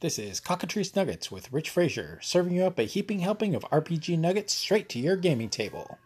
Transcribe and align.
This 0.00 0.18
is 0.18 0.40
Cockatrice 0.40 0.96
Nuggets 0.96 1.30
with 1.30 1.52
Rich 1.52 1.68
Frazier, 1.68 2.18
serving 2.22 2.54
you 2.54 2.64
up 2.64 2.78
a 2.78 2.84
heaping 2.84 3.18
helping 3.18 3.54
of 3.54 3.64
RPG 3.64 4.18
nuggets 4.18 4.54
straight 4.54 4.88
to 4.88 4.98
your 4.98 5.14
gaming 5.14 5.50
table. 5.50 5.98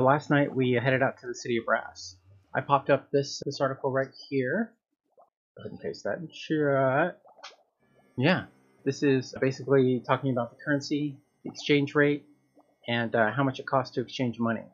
Last 0.00 0.30
night 0.30 0.52
we 0.52 0.72
headed 0.72 1.00
out 1.00 1.16
to 1.18 1.28
the 1.28 1.34
city 1.34 1.58
of 1.58 1.64
Brass. 1.64 2.16
I 2.56 2.60
popped 2.60 2.90
up 2.90 3.12
this 3.12 3.40
this 3.46 3.60
article 3.60 3.92
right 3.92 4.08
here. 4.28 4.72
Go 5.56 5.60
ahead 5.60 5.70
and 5.70 5.80
paste 5.80 6.02
that 6.02 6.18
in 6.18 6.26
chat. 6.26 7.20
Yeah, 8.16 8.46
this 8.84 9.04
is 9.04 9.32
basically 9.40 10.02
talking 10.04 10.32
about 10.32 10.50
the 10.50 10.56
currency, 10.64 11.16
the 11.44 11.50
exchange 11.50 11.94
rate, 11.94 12.24
and 12.88 13.14
uh, 13.14 13.30
how 13.30 13.44
much 13.44 13.60
it 13.60 13.66
costs 13.66 13.94
to 13.94 14.00
exchange 14.00 14.40
money. 14.40 14.66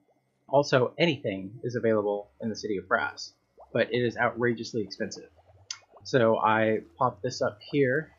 Also, 0.48 0.94
anything 0.96 1.60
is 1.62 1.74
available 1.74 2.30
in 2.40 2.48
the 2.48 2.56
city 2.56 2.78
of 2.78 2.88
Brass, 2.88 3.34
but 3.72 3.92
it 3.92 3.98
is 3.98 4.16
outrageously 4.16 4.82
expensive. 4.82 5.28
So 6.04 6.38
I 6.38 6.80
pop 6.98 7.22
this 7.22 7.42
up 7.42 7.58
here, 7.70 8.10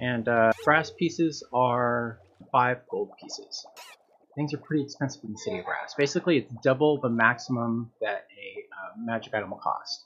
and 0.00 0.26
uh, 0.26 0.52
brass 0.64 0.90
pieces 0.90 1.42
are 1.52 2.18
five 2.50 2.78
gold 2.90 3.10
pieces. 3.20 3.66
Things 4.34 4.54
are 4.54 4.58
pretty 4.58 4.82
expensive 4.82 5.22
in 5.24 5.32
the 5.32 5.38
city 5.38 5.58
of 5.58 5.66
Brass. 5.66 5.94
Basically, 5.96 6.38
it's 6.38 6.52
double 6.62 6.98
the 7.00 7.10
maximum 7.10 7.90
that 8.00 8.26
a 8.32 8.60
uh, 8.74 8.94
magic 9.04 9.34
item 9.34 9.50
will 9.50 9.58
cost. 9.58 10.04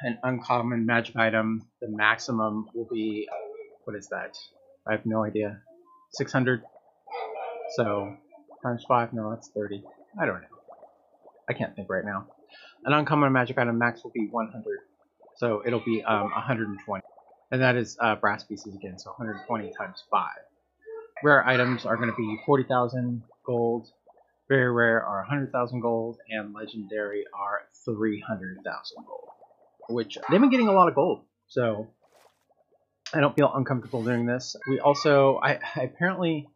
An 0.00 0.18
uncommon 0.22 0.86
magic 0.86 1.16
item, 1.16 1.66
the 1.80 1.88
maximum 1.88 2.68
will 2.74 2.86
be, 2.90 3.28
what 3.84 3.96
is 3.96 4.06
that? 4.08 4.36
I 4.86 4.92
have 4.92 5.04
no 5.04 5.24
idea. 5.24 5.60
600? 6.12 6.62
So, 7.76 8.16
times 8.62 8.84
5? 8.86 9.12
No, 9.12 9.30
that's 9.30 9.48
30. 9.48 9.82
I 10.20 10.24
don't 10.24 10.40
know. 10.40 10.48
I 11.48 11.54
can't 11.54 11.74
think 11.74 11.90
right 11.90 12.04
now. 12.04 12.26
An 12.84 12.92
uncommon 12.92 13.32
magic 13.32 13.58
item 13.58 13.78
max 13.78 14.02
will 14.04 14.12
be 14.12 14.28
100. 14.30 14.78
So 15.36 15.62
it'll 15.64 15.84
be 15.84 16.02
um, 16.02 16.24
120. 16.24 17.02
And 17.50 17.62
that 17.62 17.76
is 17.76 17.96
uh, 18.00 18.16
brass 18.16 18.44
pieces 18.44 18.74
again, 18.74 18.98
so 18.98 19.10
120 19.10 19.72
times 19.78 20.04
5. 20.10 20.28
Rare 21.24 21.46
items 21.46 21.86
are 21.86 21.96
going 21.96 22.10
to 22.10 22.16
be 22.16 22.38
40,000 22.44 23.22
gold. 23.44 23.88
Very 24.48 24.70
rare 24.70 25.02
are 25.04 25.20
100,000 25.20 25.80
gold. 25.80 26.18
And 26.28 26.52
legendary 26.54 27.24
are 27.32 27.62
300,000 27.84 28.96
gold. 29.06 29.28
Which, 29.88 30.18
they've 30.30 30.40
been 30.40 30.50
getting 30.50 30.68
a 30.68 30.72
lot 30.72 30.88
of 30.88 30.94
gold. 30.94 31.24
So 31.46 31.88
I 33.14 33.20
don't 33.20 33.34
feel 33.34 33.50
uncomfortable 33.54 34.04
doing 34.04 34.26
this. 34.26 34.54
We 34.68 34.80
also, 34.80 35.40
I, 35.42 35.58
I 35.74 35.82
apparently, 35.84 36.46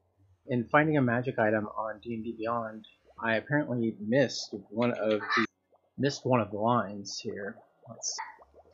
in 0.47 0.69
finding 0.71 0.99
a 0.99 1.03
magic 1.03 1.39
item 1.39 1.67
on 1.67 2.01
D&D 2.03 2.35
Beyond, 2.39 2.85
I 3.23 3.37
apparently 3.37 3.97
missed 4.01 4.55
one 4.71 4.93
of 4.93 5.21
the 5.21 5.47
missed 6.03 6.27
one 6.27 6.41
of 6.41 6.51
the 6.51 6.59
lines 6.59 7.19
here. 7.23 7.57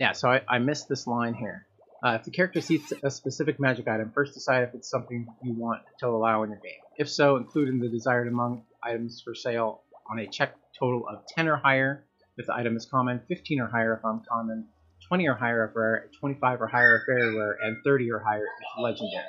Yeah, 0.00 0.12
so 0.12 0.30
I, 0.30 0.40
I 0.48 0.58
missed 0.58 0.88
this 0.88 1.06
line 1.06 1.34
here. 1.34 1.66
Uh, 2.02 2.16
if 2.18 2.24
the 2.24 2.30
character 2.30 2.60
sees 2.60 2.92
a 3.02 3.10
specific 3.10 3.60
magic 3.60 3.86
item, 3.86 4.10
first 4.14 4.32
decide 4.32 4.62
if 4.62 4.74
it's 4.74 4.88
something 4.88 5.26
you 5.42 5.52
want 5.52 5.82
to 6.00 6.06
allow 6.06 6.42
in 6.44 6.50
your 6.50 6.60
game. 6.60 6.80
If 6.96 7.10
so, 7.10 7.36
include 7.36 7.68
in 7.68 7.80
the 7.80 7.88
desired 7.88 8.28
among 8.28 8.62
items 8.82 9.20
for 9.22 9.34
sale 9.34 9.82
on 10.10 10.18
a 10.20 10.26
check 10.26 10.54
total 10.78 11.06
of 11.06 11.26
10 11.26 11.48
or 11.48 11.56
higher 11.56 12.04
if 12.38 12.46
the 12.46 12.54
item 12.54 12.76
is 12.76 12.86
common, 12.86 13.20
15 13.28 13.60
or 13.60 13.66
higher 13.66 13.94
if 13.94 14.04
uncommon, 14.04 14.66
20 15.08 15.28
or 15.28 15.34
higher 15.34 15.68
if 15.68 15.76
rare, 15.76 16.08
25 16.20 16.62
or 16.62 16.66
higher 16.68 16.98
if 16.98 17.02
very 17.06 17.36
rare, 17.36 17.58
and 17.60 17.76
30 17.84 18.10
or 18.12 18.20
higher 18.20 18.44
if 18.44 18.82
legendary. 18.82 19.24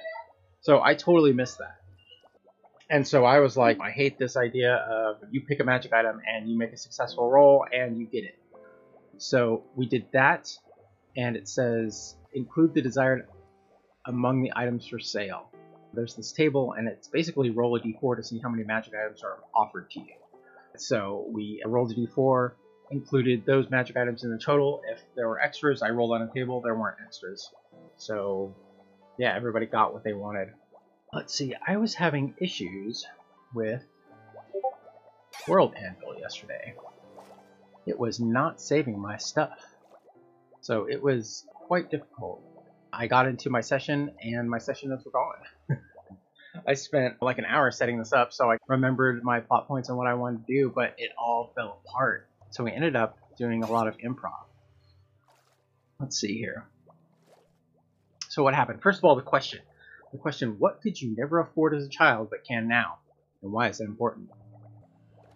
So 0.61 0.81
I 0.81 0.93
totally 0.93 1.33
missed 1.33 1.57
that. 1.57 1.75
And 2.89 3.07
so 3.07 3.23
I 3.23 3.39
was 3.39 3.55
like, 3.55 3.77
hmm. 3.77 3.83
I 3.83 3.91
hate 3.91 4.17
this 4.17 4.35
idea 4.35 4.75
of 4.75 5.17
you 5.31 5.41
pick 5.41 5.59
a 5.59 5.63
magic 5.63 5.93
item 5.93 6.21
and 6.27 6.49
you 6.49 6.57
make 6.57 6.73
a 6.73 6.77
successful 6.77 7.29
roll 7.29 7.65
and 7.71 7.99
you 7.99 8.07
get 8.07 8.23
it. 8.23 8.39
So 9.17 9.63
we 9.75 9.85
did 9.85 10.05
that, 10.13 10.49
and 11.17 11.35
it 11.35 11.47
says 11.47 12.15
include 12.33 12.73
the 12.73 12.81
desired 12.81 13.27
among 14.05 14.41
the 14.41 14.53
items 14.55 14.87
for 14.87 14.97
sale. 14.97 15.51
There's 15.93 16.15
this 16.15 16.31
table, 16.31 16.73
and 16.77 16.87
it's 16.87 17.07
basically 17.07 17.49
roll 17.49 17.75
a 17.75 17.81
d4 17.81 18.15
to 18.17 18.23
see 18.23 18.39
how 18.41 18.49
many 18.49 18.63
magic 18.63 18.93
items 18.93 19.23
are 19.23 19.39
offered 19.53 19.89
to 19.91 19.99
you. 19.99 20.15
So 20.77 21.25
we 21.29 21.61
rolled 21.65 21.91
a 21.91 21.95
d4, 21.95 22.51
included 22.91 23.45
those 23.45 23.69
magic 23.69 23.97
items 23.97 24.23
in 24.23 24.31
the 24.31 24.37
total. 24.37 24.81
If 24.89 25.01
there 25.15 25.27
were 25.27 25.39
extras, 25.39 25.81
I 25.81 25.89
rolled 25.89 26.13
on 26.13 26.21
a 26.21 26.33
table. 26.33 26.61
There 26.61 26.75
weren't 26.75 26.97
extras. 27.05 27.49
So 27.97 28.55
yeah, 29.17 29.35
everybody 29.35 29.65
got 29.65 29.93
what 29.93 30.03
they 30.03 30.13
wanted. 30.13 30.49
Let's 31.11 31.33
see, 31.33 31.55
I 31.65 31.77
was 31.77 31.95
having 31.95 32.35
issues 32.39 33.03
with 33.53 33.81
World 35.47 35.73
Anvil 35.75 36.19
yesterday. 36.19 36.75
It 37.87 37.97
was 37.97 38.19
not 38.19 38.61
saving 38.61 38.99
my 38.99 39.17
stuff. 39.17 39.57
So 40.61 40.87
it 40.87 41.01
was 41.01 41.47
quite 41.51 41.89
difficult. 41.89 42.43
I 42.93 43.07
got 43.07 43.27
into 43.27 43.49
my 43.49 43.61
session 43.61 44.11
and 44.21 44.47
my 44.47 44.59
session 44.59 44.89
notes 44.89 45.03
were 45.03 45.11
gone. 45.11 45.79
I 46.67 46.75
spent 46.75 47.21
like 47.23 47.39
an 47.39 47.45
hour 47.45 47.71
setting 47.71 47.97
this 47.97 48.13
up 48.13 48.31
so 48.31 48.51
I 48.51 48.57
remembered 48.67 49.23
my 49.23 49.39
plot 49.39 49.67
points 49.67 49.89
and 49.89 49.97
what 49.97 50.05
I 50.05 50.13
wanted 50.13 50.45
to 50.45 50.53
do, 50.53 50.71
but 50.73 50.93
it 50.99 51.09
all 51.17 51.51
fell 51.55 51.81
apart. 51.87 52.27
So 52.51 52.63
we 52.63 52.71
ended 52.71 52.95
up 52.95 53.17
doing 53.35 53.63
a 53.63 53.71
lot 53.71 53.87
of 53.87 53.97
improv. 53.97 54.45
Let's 55.99 56.19
see 56.19 56.37
here. 56.37 56.67
So 58.27 58.43
what 58.43 58.53
happened? 58.53 58.83
First 58.83 58.99
of 58.99 59.05
all, 59.05 59.15
the 59.15 59.23
question. 59.23 59.61
The 60.11 60.17
question, 60.17 60.55
what 60.57 60.81
could 60.81 60.99
you 60.99 61.15
never 61.15 61.39
afford 61.39 61.75
as 61.75 61.85
a 61.85 61.89
child 61.89 62.29
but 62.31 62.43
can 62.43 62.67
now? 62.67 62.99
And 63.41 63.51
why 63.51 63.69
is 63.69 63.77
that 63.77 63.85
important? 63.85 64.29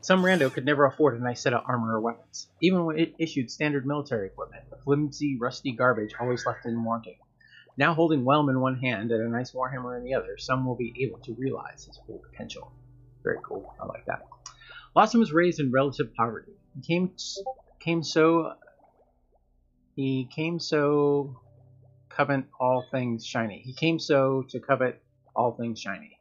Some 0.02 0.24
rando 0.24 0.52
could 0.52 0.66
never 0.66 0.86
afford 0.86 1.18
a 1.18 1.24
nice 1.24 1.42
set 1.42 1.54
of 1.54 1.64
armor 1.66 1.96
or 1.96 2.02
weapons, 2.02 2.50
even 2.62 2.86
when 2.86 3.00
it 3.00 3.16
issued 3.20 3.50
standard 3.50 3.86
military 3.86 4.28
equipment, 4.28 4.70
the 4.70 4.78
flimsy, 4.78 5.38
rusty 5.40 5.72
garbage 5.72 6.14
always 6.20 6.46
left 6.46 6.66
in 6.66 6.84
wanting. 6.84 7.18
Now 7.78 7.94
holding 7.94 8.26
Whelm 8.26 8.50
in 8.50 8.60
one 8.60 8.80
hand 8.80 9.12
and 9.12 9.22
a 9.22 9.30
nice 9.30 9.52
warhammer 9.54 9.98
in 9.98 10.04
the 10.04 10.14
other, 10.16 10.38
some 10.38 10.66
will 10.66 10.76
be 10.76 10.94
able 11.02 11.20
to 11.20 11.34
realize 11.36 11.86
his 11.86 12.00
full 12.06 12.22
potential. 12.30 12.72
Very 13.24 13.38
cool, 13.44 13.74
I 13.82 13.86
like 13.86 14.06
that. 14.08 14.24
Lawson 14.96 15.20
was 15.20 15.32
raised 15.32 15.60
in 15.60 15.72
relative 15.72 16.14
poverty. 16.16 16.52
He 16.76 16.82
came 16.82 17.16
came 17.80 18.04
so 18.04 18.54
he 19.96 20.28
came 20.34 20.60
so 20.60 21.40
covet 22.16 22.46
all 22.60 22.86
things 22.92 23.26
shiny. 23.26 23.60
He 23.60 23.74
came 23.74 24.00
so 24.00 24.44
to 24.50 24.60
covet 24.60 25.02
all 25.36 25.56
things 25.56 25.80
shiny. 25.80 26.18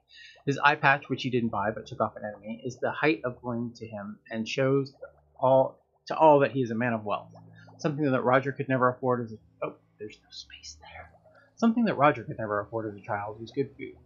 His 0.46 0.58
eye 0.58 0.74
patch, 0.74 1.08
which 1.08 1.22
he 1.22 1.30
didn't 1.30 1.50
buy 1.50 1.70
but 1.70 1.86
took 1.86 2.00
off 2.00 2.16
an 2.16 2.24
enemy, 2.24 2.62
is 2.64 2.78
the 2.78 2.90
height 2.90 3.20
of 3.24 3.40
bling 3.40 3.72
to 3.76 3.86
him 3.86 4.18
and 4.30 4.48
shows 4.48 4.94
all 5.38 5.78
to 6.06 6.16
all 6.16 6.40
that 6.40 6.52
he 6.52 6.62
is 6.62 6.70
a 6.70 6.74
man 6.74 6.92
of 6.92 7.04
wealth. 7.04 7.32
Something 7.78 8.10
that 8.10 8.22
Roger 8.22 8.52
could 8.52 8.68
never 8.68 8.88
afford 8.88 9.24
as 9.24 9.32
a 9.32 9.36
oh, 9.64 9.74
there's 9.98 10.18
no 10.22 10.30
space 10.30 10.76
there. 10.80 11.10
Something 11.56 11.84
that 11.84 11.94
Roger 11.94 12.24
could 12.24 12.38
never 12.38 12.60
afford 12.60 12.92
as 12.92 13.00
a 13.00 13.04
child 13.04 13.40
was 13.40 13.52
good 13.52 13.70
food. 13.76 13.96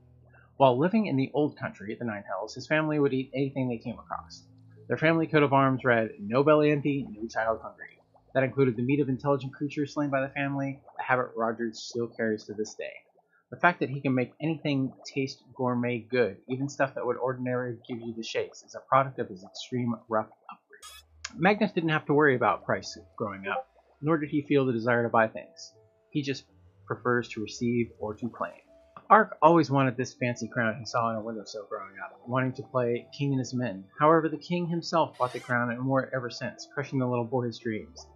While 0.57 0.79
living 0.79 1.07
in 1.07 1.17
the 1.17 1.31
old 1.35 1.59
country 1.59 1.93
at 1.93 1.99
the 1.99 2.05
Nine 2.05 2.25
Hells, 2.27 2.55
his 2.55 2.67
family 2.67 2.99
would 2.99 3.13
eat 3.13 3.31
anything 3.35 3.69
they 3.69 3.79
came 3.79 3.99
across. 3.99 4.43
Their 4.89 4.97
family 4.97 5.27
coat 5.27 5.43
of 5.43 5.53
arms 5.53 5.85
read, 5.85 6.11
No 6.21 6.43
belly 6.43 6.71
empty, 6.71 7.07
no 7.11 7.27
child 7.29 7.61
hungry. 7.63 7.96
That 8.37 8.45
included 8.45 8.77
the 8.77 8.83
meat 8.83 9.01
of 9.01 9.09
intelligent 9.09 9.55
creatures 9.55 9.95
slain 9.95 10.11
by 10.11 10.21
the 10.21 10.29
family, 10.29 10.79
a 11.01 11.03
habit 11.03 11.29
Rogers 11.35 11.81
still 11.81 12.07
carries 12.07 12.45
to 12.45 12.53
this 12.53 12.75
day. 12.75 12.93
The 13.51 13.57
fact 13.57 13.81
that 13.81 13.89
he 13.89 14.03
can 14.03 14.15
make 14.15 14.35
anything 14.43 14.93
taste 15.07 15.43
gourmet 15.55 16.01
good, 16.01 16.37
even 16.47 16.69
stuff 16.69 16.95
that 16.97 17.07
would 17.07 17.17
ordinarily 17.17 17.79
give 17.89 17.99
you 17.99 18.13
the 18.15 18.23
shakes, 18.23 18.63
is 18.63 18.75
a 18.75 18.87
product 18.91 19.19
of 19.21 19.31
his 19.31 19.43
extreme 19.43 19.95
rough 20.11 20.29
upbringing. 20.51 21.41
Magnus 21.41 21.73
didn't 21.73 21.89
have 21.89 22.05
to 22.05 22.13
worry 22.13 22.37
about 22.37 22.67
price 22.67 22.99
growing 23.17 23.47
up, 23.47 23.69
nor 24.03 24.19
did 24.19 24.29
he 24.29 24.43
feel 24.43 24.67
the 24.67 24.73
desire 24.75 25.03
to 25.05 25.09
buy 25.09 25.29
things. 25.29 25.73
He 26.11 26.21
just 26.21 26.45
prefers 26.87 27.31
to 27.31 27.41
receive 27.41 27.91
or 27.99 28.13
to 28.17 28.29
claim. 28.29 28.61
Ark 29.09 29.39
always 29.41 29.71
wanted 29.71 29.97
this 29.97 30.13
fancy 30.13 30.47
crown 30.47 30.77
he 30.79 30.85
saw 30.85 31.07
on 31.07 31.17
a 31.17 31.23
windowsill 31.23 31.69
growing 31.71 31.95
up, 32.05 32.21
wanting 32.27 32.53
to 32.53 32.63
play 32.65 33.09
King 33.17 33.31
and 33.31 33.39
his 33.39 33.55
men. 33.55 33.87
However, 33.99 34.29
the 34.29 34.37
king 34.37 34.67
himself 34.67 35.17
bought 35.17 35.33
the 35.33 35.41
crown 35.41 35.71
and 35.71 35.87
wore 35.87 36.03
it 36.03 36.13
ever 36.15 36.29
since, 36.29 36.69
crushing 36.75 36.99
the 36.99 37.07
little 37.07 37.25
boy's 37.25 37.59
dreams. 37.59 38.07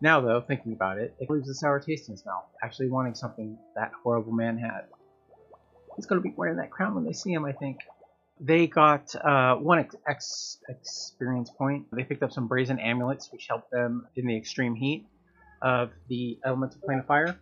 Now, 0.00 0.20
though, 0.20 0.40
thinking 0.40 0.72
about 0.72 0.98
it, 0.98 1.14
it 1.18 1.28
leaves 1.28 1.48
a 1.48 1.54
sour 1.54 1.80
taste 1.80 2.08
in 2.08 2.14
his 2.14 2.24
mouth, 2.24 2.44
actually 2.62 2.88
wanting 2.88 3.14
something 3.14 3.58
that 3.74 3.90
horrible 4.02 4.32
man 4.32 4.56
had. 4.56 4.82
He's 5.96 6.06
going 6.06 6.22
to 6.22 6.28
be 6.28 6.34
wearing 6.36 6.58
that 6.58 6.70
crown 6.70 6.94
when 6.94 7.04
they 7.04 7.12
see 7.12 7.32
him, 7.32 7.44
I 7.44 7.52
think. 7.52 7.78
They 8.40 8.68
got 8.68 9.12
uh, 9.16 9.56
one 9.56 9.80
ex 9.80 9.96
ex 10.06 10.58
experience 10.68 11.50
point. 11.50 11.86
They 11.90 12.04
picked 12.04 12.22
up 12.22 12.32
some 12.32 12.46
brazen 12.46 12.78
amulets, 12.78 13.32
which 13.32 13.46
helped 13.48 13.72
them 13.72 14.06
in 14.14 14.26
the 14.26 14.36
extreme 14.36 14.76
heat 14.76 15.08
of 15.60 15.90
the 16.08 16.38
elemental 16.44 16.80
plane 16.84 17.00
of 17.00 17.06
fire. 17.06 17.36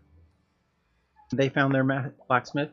They 1.35 1.51
found 1.51 1.75
their 1.75 1.85
blacksmith, 2.29 2.71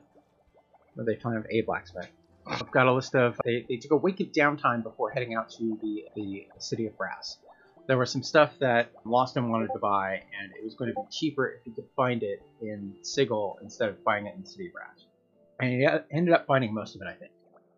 or 0.98 1.04
they 1.04 1.16
found 1.18 1.46
a 1.52 1.62
blacksmith. 1.62 2.08
I've 2.48 2.72
got 2.72 2.88
a 2.88 2.94
list 2.94 3.14
of. 3.16 3.38
They, 3.44 3.66
they 3.68 3.76
took 3.76 3.92
a 3.92 3.98
week 3.98 4.22
of 4.22 4.28
downtime 4.28 4.84
before 4.84 5.12
heading 5.12 5.36
out 5.36 5.50
to 5.58 5.78
the, 5.82 6.06
the 6.16 6.48
city 6.60 6.86
of 6.86 6.98
Brass 6.98 7.40
there 7.88 7.98
was 7.98 8.12
some 8.12 8.24
stuff 8.24 8.54
that 8.60 8.92
Lawson 9.06 9.50
wanted 9.50 9.68
to 9.74 9.80
buy, 9.80 10.22
and 10.40 10.52
it 10.54 10.64
was 10.64 10.76
going 10.76 10.94
to 10.94 10.96
be 10.96 11.08
cheaper 11.12 11.48
if 11.48 11.64
he 11.64 11.72
could 11.72 11.88
find 11.96 12.24
it 12.24 12.42
in 12.62 12.96
Sigil 13.02 13.60
instead 13.62 13.90
of 13.90 14.04
buying 14.04 14.26
it 14.26 14.36
in 14.36 14.46
City 14.46 14.72
Brass. 14.74 15.06
And 15.60 15.72
he 15.72 15.88
ended 16.12 16.34
up 16.34 16.48
finding 16.48 16.74
most 16.74 16.96
of 16.96 17.02
it, 17.02 17.08
I 17.08 17.14
think. 17.14 17.32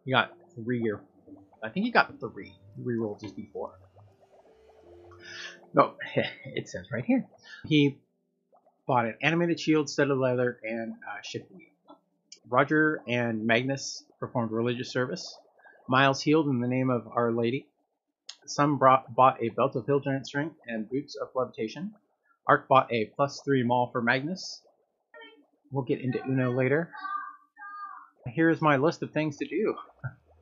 He 0.06 0.12
got 0.12 0.32
three 0.56 0.88
or 0.90 1.02
I 1.64 1.70
think 1.70 1.86
he 1.86 1.92
got 1.92 2.20
three. 2.20 2.54
He 2.76 2.84
re-rolled 2.84 3.22
his 3.22 3.32
d4. 3.32 3.72
No, 5.74 5.96
it 6.46 6.70
says 6.70 6.92
right 6.92 7.04
here. 7.04 7.26
He 7.66 7.98
bought 8.86 9.06
an 9.06 9.16
animated 9.22 9.60
shield, 9.60 9.90
set 9.90 10.12
of 10.12 10.20
leather, 10.20 10.60
and 10.64 10.94
uh, 10.94 11.22
shift 11.24 11.52
weave. 11.52 11.70
Roger 12.48 13.02
and 13.08 13.46
Magnus 13.46 14.04
performed 14.20 14.52
religious 14.52 14.92
service. 14.92 15.36
Miles 15.88 16.22
healed 16.22 16.48
in 16.48 16.60
the 16.60 16.68
name 16.68 16.92
of 16.92 17.08
Our 17.08 17.32
Lady. 17.32 17.68
Some 18.46 18.78
brought, 18.78 19.14
bought 19.16 19.42
a 19.42 19.50
belt 19.50 19.76
of 19.76 19.86
hill 19.86 20.00
giant 20.00 20.28
strength 20.28 20.56
and 20.68 20.90
boots 20.90 21.16
of 21.16 21.30
levitation. 21.36 21.94
Ark 22.48 22.68
bought 22.68 22.92
a 22.92 23.12
plus 23.16 23.42
three 23.44 23.64
maul 23.64 23.90
for 23.92 24.02
Magnus. 24.02 24.62
We'll 25.72 25.86
get 25.86 26.00
into 26.00 26.24
Uno 26.24 26.52
later. 26.52 26.92
Here's 28.28 28.62
my 28.62 28.78
list 28.78 29.02
of 29.04 29.12
things 29.12 29.38
to 29.38 29.48
do. 29.48 29.76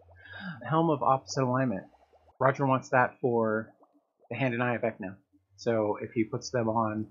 Helm 0.70 0.90
of 0.90 1.02
opposite 1.02 1.44
alignment. 1.44 1.84
Roger 2.40 2.66
wants 2.66 2.90
that 2.90 3.20
for 3.22 3.74
the 4.30 4.36
hand 4.36 4.54
and 4.54 4.62
eye 4.62 4.76
effect 4.76 5.00
now. 5.00 5.16
So 5.56 5.98
if 6.02 6.12
he 6.12 6.26
puts 6.26 6.50
them 6.50 6.68
on, 6.68 7.08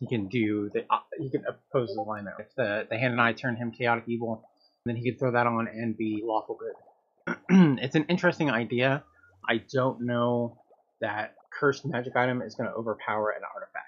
he 0.00 0.06
can 0.06 0.28
do 0.28 0.70
the 0.72 0.84
uh, 0.90 1.00
he 1.18 1.30
can 1.30 1.42
oppose 1.46 1.92
the 1.94 2.00
alignment. 2.00 2.36
If 2.38 2.54
the 2.54 2.86
the 2.88 2.98
hand 2.98 3.12
and 3.12 3.20
eye 3.20 3.32
turn 3.32 3.56
him 3.56 3.72
chaotic 3.72 4.04
evil, 4.06 4.48
then 4.84 4.96
he 4.96 5.10
can 5.10 5.18
throw 5.18 5.32
that 5.32 5.46
on 5.46 5.66
and 5.66 5.96
be 5.96 6.22
lawful 6.24 6.56
good. 6.56 7.34
it's 7.82 7.96
an 7.96 8.04
interesting 8.08 8.50
idea. 8.50 9.02
I 9.48 9.62
don't 9.72 10.02
know 10.02 10.58
that 11.00 11.34
cursed 11.58 11.86
magic 11.86 12.16
item 12.16 12.42
is 12.42 12.54
going 12.54 12.68
to 12.68 12.76
overpower 12.76 13.30
an 13.30 13.42
artifact. 13.54 13.86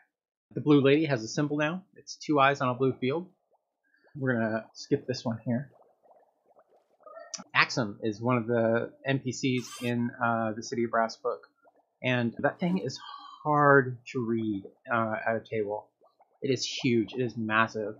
The 0.53 0.61
blue 0.61 0.81
lady 0.81 1.05
has 1.05 1.23
a 1.23 1.29
symbol 1.29 1.59
now. 1.59 1.85
It's 1.95 2.17
two 2.17 2.41
eyes 2.41 2.61
on 2.61 2.69
a 2.71 2.75
blue 2.75 2.93
field. 2.93 3.29
We're 4.17 4.35
gonna 4.35 4.67
skip 4.75 5.07
this 5.07 5.25
one 5.25 5.39
here. 5.45 5.71
Axum 7.55 8.01
is 8.03 8.21
one 8.21 8.37
of 8.37 8.49
the 8.49 8.93
NPCs 9.09 9.83
in 9.83 10.11
uh, 10.23 10.53
the 10.53 10.63
City 10.63 10.85
of 10.85 10.91
Brass 10.91 11.17
book, 11.17 11.47
and 12.03 12.35
that 12.41 12.59
thing 12.59 12.79
is 12.79 12.99
hard 13.45 13.99
to 14.09 14.27
read 14.27 14.65
uh, 14.93 15.15
at 15.25 15.37
a 15.37 15.41
table. 15.41 15.87
It 16.43 16.51
is 16.51 16.67
huge. 16.67 17.15
It 17.15 17.21
is 17.21 17.37
massive, 17.37 17.95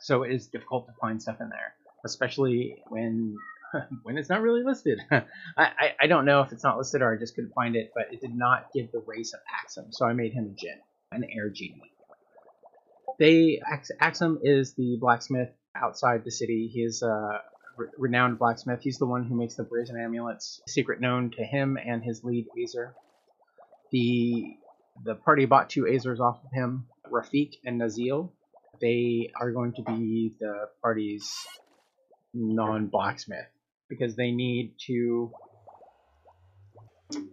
so 0.00 0.22
it 0.22 0.32
is 0.32 0.46
difficult 0.46 0.86
to 0.86 0.94
find 0.98 1.20
stuff 1.20 1.42
in 1.42 1.50
there, 1.50 1.74
especially 2.06 2.82
when 2.88 3.36
when 4.02 4.18
it's 4.18 4.28
not 4.28 4.42
really 4.42 4.62
listed. 4.62 5.00
I, 5.10 5.22
I, 5.56 5.94
I 6.02 6.06
don't 6.06 6.24
know 6.24 6.40
if 6.40 6.52
it's 6.52 6.64
not 6.64 6.78
listed 6.78 7.02
or 7.02 7.14
I 7.14 7.18
just 7.18 7.34
couldn't 7.34 7.52
find 7.54 7.76
it, 7.76 7.92
but 7.94 8.12
it 8.12 8.20
did 8.20 8.34
not 8.34 8.66
give 8.74 8.92
the 8.92 9.02
race 9.06 9.32
of 9.34 9.40
Axum, 9.62 9.86
so 9.90 10.06
I 10.06 10.12
made 10.12 10.32
him 10.32 10.46
a 10.46 10.60
Djinn 10.60 10.80
an 11.12 11.24
air 11.24 11.50
genie. 11.50 11.92
They 13.18 13.60
Axum 14.00 14.40
is 14.42 14.74
the 14.74 14.96
blacksmith 15.00 15.50
outside 15.76 16.24
the 16.24 16.30
city. 16.30 16.70
He 16.72 16.80
is 16.80 17.02
a 17.02 17.40
re- 17.76 17.88
renowned 17.98 18.38
blacksmith. 18.38 18.80
He's 18.82 18.98
the 18.98 19.06
one 19.06 19.24
who 19.24 19.36
makes 19.36 19.54
the 19.54 19.64
brazen 19.64 20.00
amulets, 20.00 20.62
secret 20.66 21.00
known 21.00 21.30
to 21.32 21.44
him 21.44 21.78
and 21.84 22.02
his 22.02 22.24
lead 22.24 22.46
Azer. 22.58 22.92
The 23.90 24.56
the 25.04 25.14
party 25.14 25.44
bought 25.44 25.70
two 25.70 25.84
Azers 25.84 26.20
off 26.20 26.42
of 26.44 26.50
him, 26.52 26.86
Rafik 27.10 27.54
and 27.64 27.78
Nazil. 27.78 28.32
They 28.80 29.30
are 29.38 29.52
going 29.52 29.74
to 29.74 29.82
be 29.82 30.34
the 30.40 30.68
party's 30.82 31.30
non-blacksmith 32.34 33.46
because 33.98 34.16
they 34.16 34.30
need 34.30 34.74
to 34.86 35.32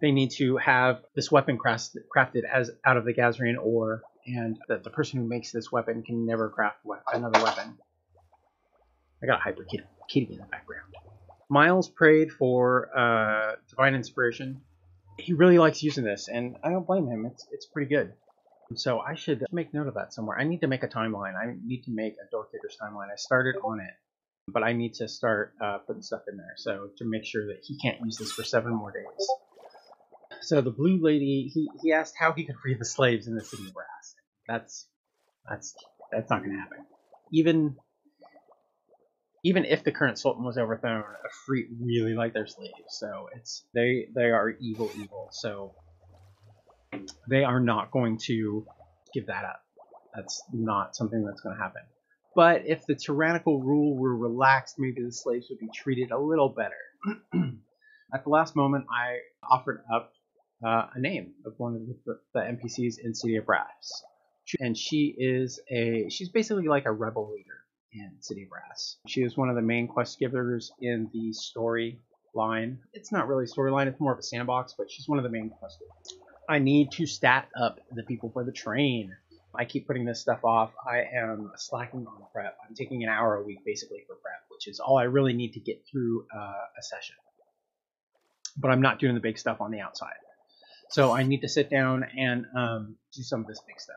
they 0.00 0.10
need 0.10 0.30
to 0.32 0.58
have 0.58 1.02
this 1.14 1.30
weapon 1.32 1.58
crafted 1.58 2.42
as 2.52 2.70
out 2.84 2.96
of 2.96 3.04
the 3.04 3.14
Gazrian 3.14 3.56
ore, 3.58 4.02
and 4.26 4.58
that 4.68 4.84
the 4.84 4.90
person 4.90 5.20
who 5.20 5.26
makes 5.26 5.52
this 5.52 5.72
weapon 5.72 6.02
can 6.02 6.26
never 6.26 6.48
craft 6.50 6.78
another 7.12 7.42
weapon. 7.42 7.78
I 9.22 9.26
got 9.26 9.38
a 9.38 9.42
hyper 9.42 9.64
kitty 10.08 10.32
in 10.32 10.38
the 10.38 10.44
background. 10.44 10.94
Miles 11.48 11.88
prayed 11.88 12.30
for 12.30 12.90
uh, 12.96 13.56
divine 13.68 13.94
inspiration. 13.94 14.60
He 15.18 15.32
really 15.32 15.58
likes 15.58 15.82
using 15.82 16.04
this, 16.04 16.28
and 16.28 16.56
I 16.62 16.70
don't 16.70 16.86
blame 16.86 17.08
him. 17.08 17.26
It's 17.26 17.46
it's 17.50 17.66
pretty 17.66 17.88
good. 17.88 18.12
So 18.74 19.00
I 19.00 19.14
should 19.14 19.44
make 19.50 19.74
note 19.74 19.88
of 19.88 19.94
that 19.94 20.14
somewhere. 20.14 20.38
I 20.38 20.44
need 20.44 20.60
to 20.60 20.68
make 20.68 20.84
a 20.84 20.88
timeline. 20.88 21.34
I 21.34 21.56
need 21.64 21.82
to 21.84 21.90
make 21.90 22.14
a 22.14 22.26
Diggers 22.52 22.76
timeline. 22.80 23.08
I 23.12 23.16
started 23.16 23.56
on 23.64 23.80
it, 23.80 23.94
but 24.52 24.62
I 24.62 24.72
need 24.72 24.94
to 24.94 25.08
start 25.08 25.54
uh, 25.60 25.78
putting 25.78 26.02
stuff 26.02 26.22
in 26.30 26.36
there. 26.36 26.54
So 26.56 26.90
to 26.98 27.04
make 27.04 27.24
sure 27.24 27.46
that 27.46 27.60
he 27.62 27.78
can't 27.78 27.98
use 28.04 28.16
this 28.16 28.32
for 28.32 28.42
seven 28.42 28.74
more 28.74 28.92
days 28.92 29.28
so 30.40 30.60
the 30.60 30.70
blue 30.70 30.98
lady, 31.00 31.50
he, 31.52 31.68
he 31.82 31.92
asked 31.92 32.14
how 32.18 32.32
he 32.32 32.44
could 32.44 32.56
free 32.56 32.74
the 32.74 32.84
slaves 32.84 33.26
in 33.26 33.34
the 33.34 33.44
city 33.44 33.66
of 33.66 33.74
Brass. 33.74 34.14
That's 34.48 34.86
that's 35.48 35.74
that's 36.10 36.30
not 36.30 36.40
going 36.42 36.52
to 36.52 36.58
happen. 36.58 36.78
Even 37.32 37.76
even 39.44 39.64
if 39.64 39.84
the 39.84 39.92
current 39.92 40.18
sultan 40.18 40.44
was 40.44 40.58
overthrown, 40.58 41.02
Efreet 41.02 41.66
really 41.80 42.14
like 42.14 42.32
their 42.32 42.46
slaves. 42.46 42.72
So 42.88 43.28
it's 43.36 43.64
they 43.74 44.08
they 44.14 44.30
are 44.30 44.50
evil, 44.50 44.90
evil. 44.96 45.28
So 45.32 45.74
they 47.28 47.44
are 47.44 47.60
not 47.60 47.90
going 47.90 48.18
to 48.26 48.66
give 49.14 49.26
that 49.26 49.44
up. 49.44 49.62
That's 50.14 50.42
not 50.52 50.96
something 50.96 51.24
that's 51.24 51.40
going 51.40 51.56
to 51.56 51.62
happen. 51.62 51.82
But 52.34 52.66
if 52.66 52.86
the 52.86 52.94
tyrannical 52.94 53.60
rule 53.60 53.96
were 53.96 54.16
relaxed, 54.16 54.76
maybe 54.78 55.02
the 55.02 55.12
slaves 55.12 55.46
would 55.50 55.58
be 55.58 55.68
treated 55.74 56.10
a 56.10 56.18
little 56.18 56.48
better. 56.48 56.74
At 58.14 58.24
the 58.24 58.30
last 58.30 58.56
moment, 58.56 58.86
I 58.90 59.18
offered 59.48 59.82
up 59.92 60.12
uh, 60.64 60.86
a 60.94 61.00
name 61.00 61.34
of 61.46 61.54
one 61.58 61.74
of 61.74 61.86
the, 62.04 62.18
the, 62.34 62.40
NPCs 62.40 62.96
in 63.02 63.14
City 63.14 63.36
of 63.36 63.46
Brass, 63.46 64.02
and 64.58 64.76
she 64.76 65.14
is 65.16 65.60
a 65.70 66.08
she's 66.10 66.28
basically 66.28 66.68
like 66.68 66.84
a 66.86 66.92
rebel 66.92 67.32
leader 67.32 67.64
in 67.92 68.10
City 68.20 68.42
of 68.42 68.50
Brass. 68.50 68.98
She 69.06 69.22
is 69.22 69.36
one 69.36 69.48
of 69.48 69.56
the 69.56 69.62
main 69.62 69.88
quest 69.88 70.18
givers 70.18 70.70
in 70.80 71.08
the 71.12 71.32
story 71.32 72.00
line. 72.34 72.78
It's 72.92 73.10
not 73.10 73.26
really 73.26 73.46
storyline; 73.46 73.86
it's 73.86 74.00
more 74.00 74.12
of 74.12 74.18
a 74.18 74.22
sandbox, 74.22 74.74
but 74.76 74.90
she's 74.90 75.08
one 75.08 75.18
of 75.18 75.24
the 75.24 75.30
main 75.30 75.50
quest 75.50 75.78
givers. 75.78 76.20
I 76.48 76.58
need 76.58 76.90
to 76.92 77.06
stat 77.06 77.48
up 77.58 77.78
the 77.92 78.02
people 78.02 78.30
for 78.30 78.44
the 78.44 78.52
train. 78.52 79.16
I 79.54 79.64
keep 79.64 79.86
putting 79.86 80.04
this 80.04 80.20
stuff 80.20 80.44
off. 80.44 80.72
I 80.86 81.02
am 81.16 81.50
slacking 81.56 82.06
on 82.06 82.22
prep. 82.32 82.56
I'm 82.68 82.74
taking 82.74 83.02
an 83.02 83.08
hour 83.08 83.36
a 83.36 83.42
week 83.42 83.58
basically 83.64 84.04
for 84.06 84.14
prep, 84.16 84.40
which 84.50 84.68
is 84.68 84.80
all 84.80 84.98
I 84.98 85.04
really 85.04 85.32
need 85.32 85.54
to 85.54 85.60
get 85.60 85.82
through 85.90 86.26
uh, 86.34 86.38
a 86.78 86.82
session. 86.82 87.16
But 88.56 88.70
I'm 88.70 88.82
not 88.82 88.98
doing 88.98 89.14
the 89.14 89.20
big 89.20 89.38
stuff 89.38 89.60
on 89.60 89.70
the 89.70 89.80
outside. 89.80 90.14
So 90.90 91.12
I 91.12 91.22
need 91.22 91.42
to 91.42 91.48
sit 91.48 91.70
down 91.70 92.04
and 92.18 92.46
um, 92.56 92.96
do 93.14 93.22
some 93.22 93.40
of 93.40 93.46
this 93.46 93.60
big 93.66 93.80
stuff. 93.80 93.96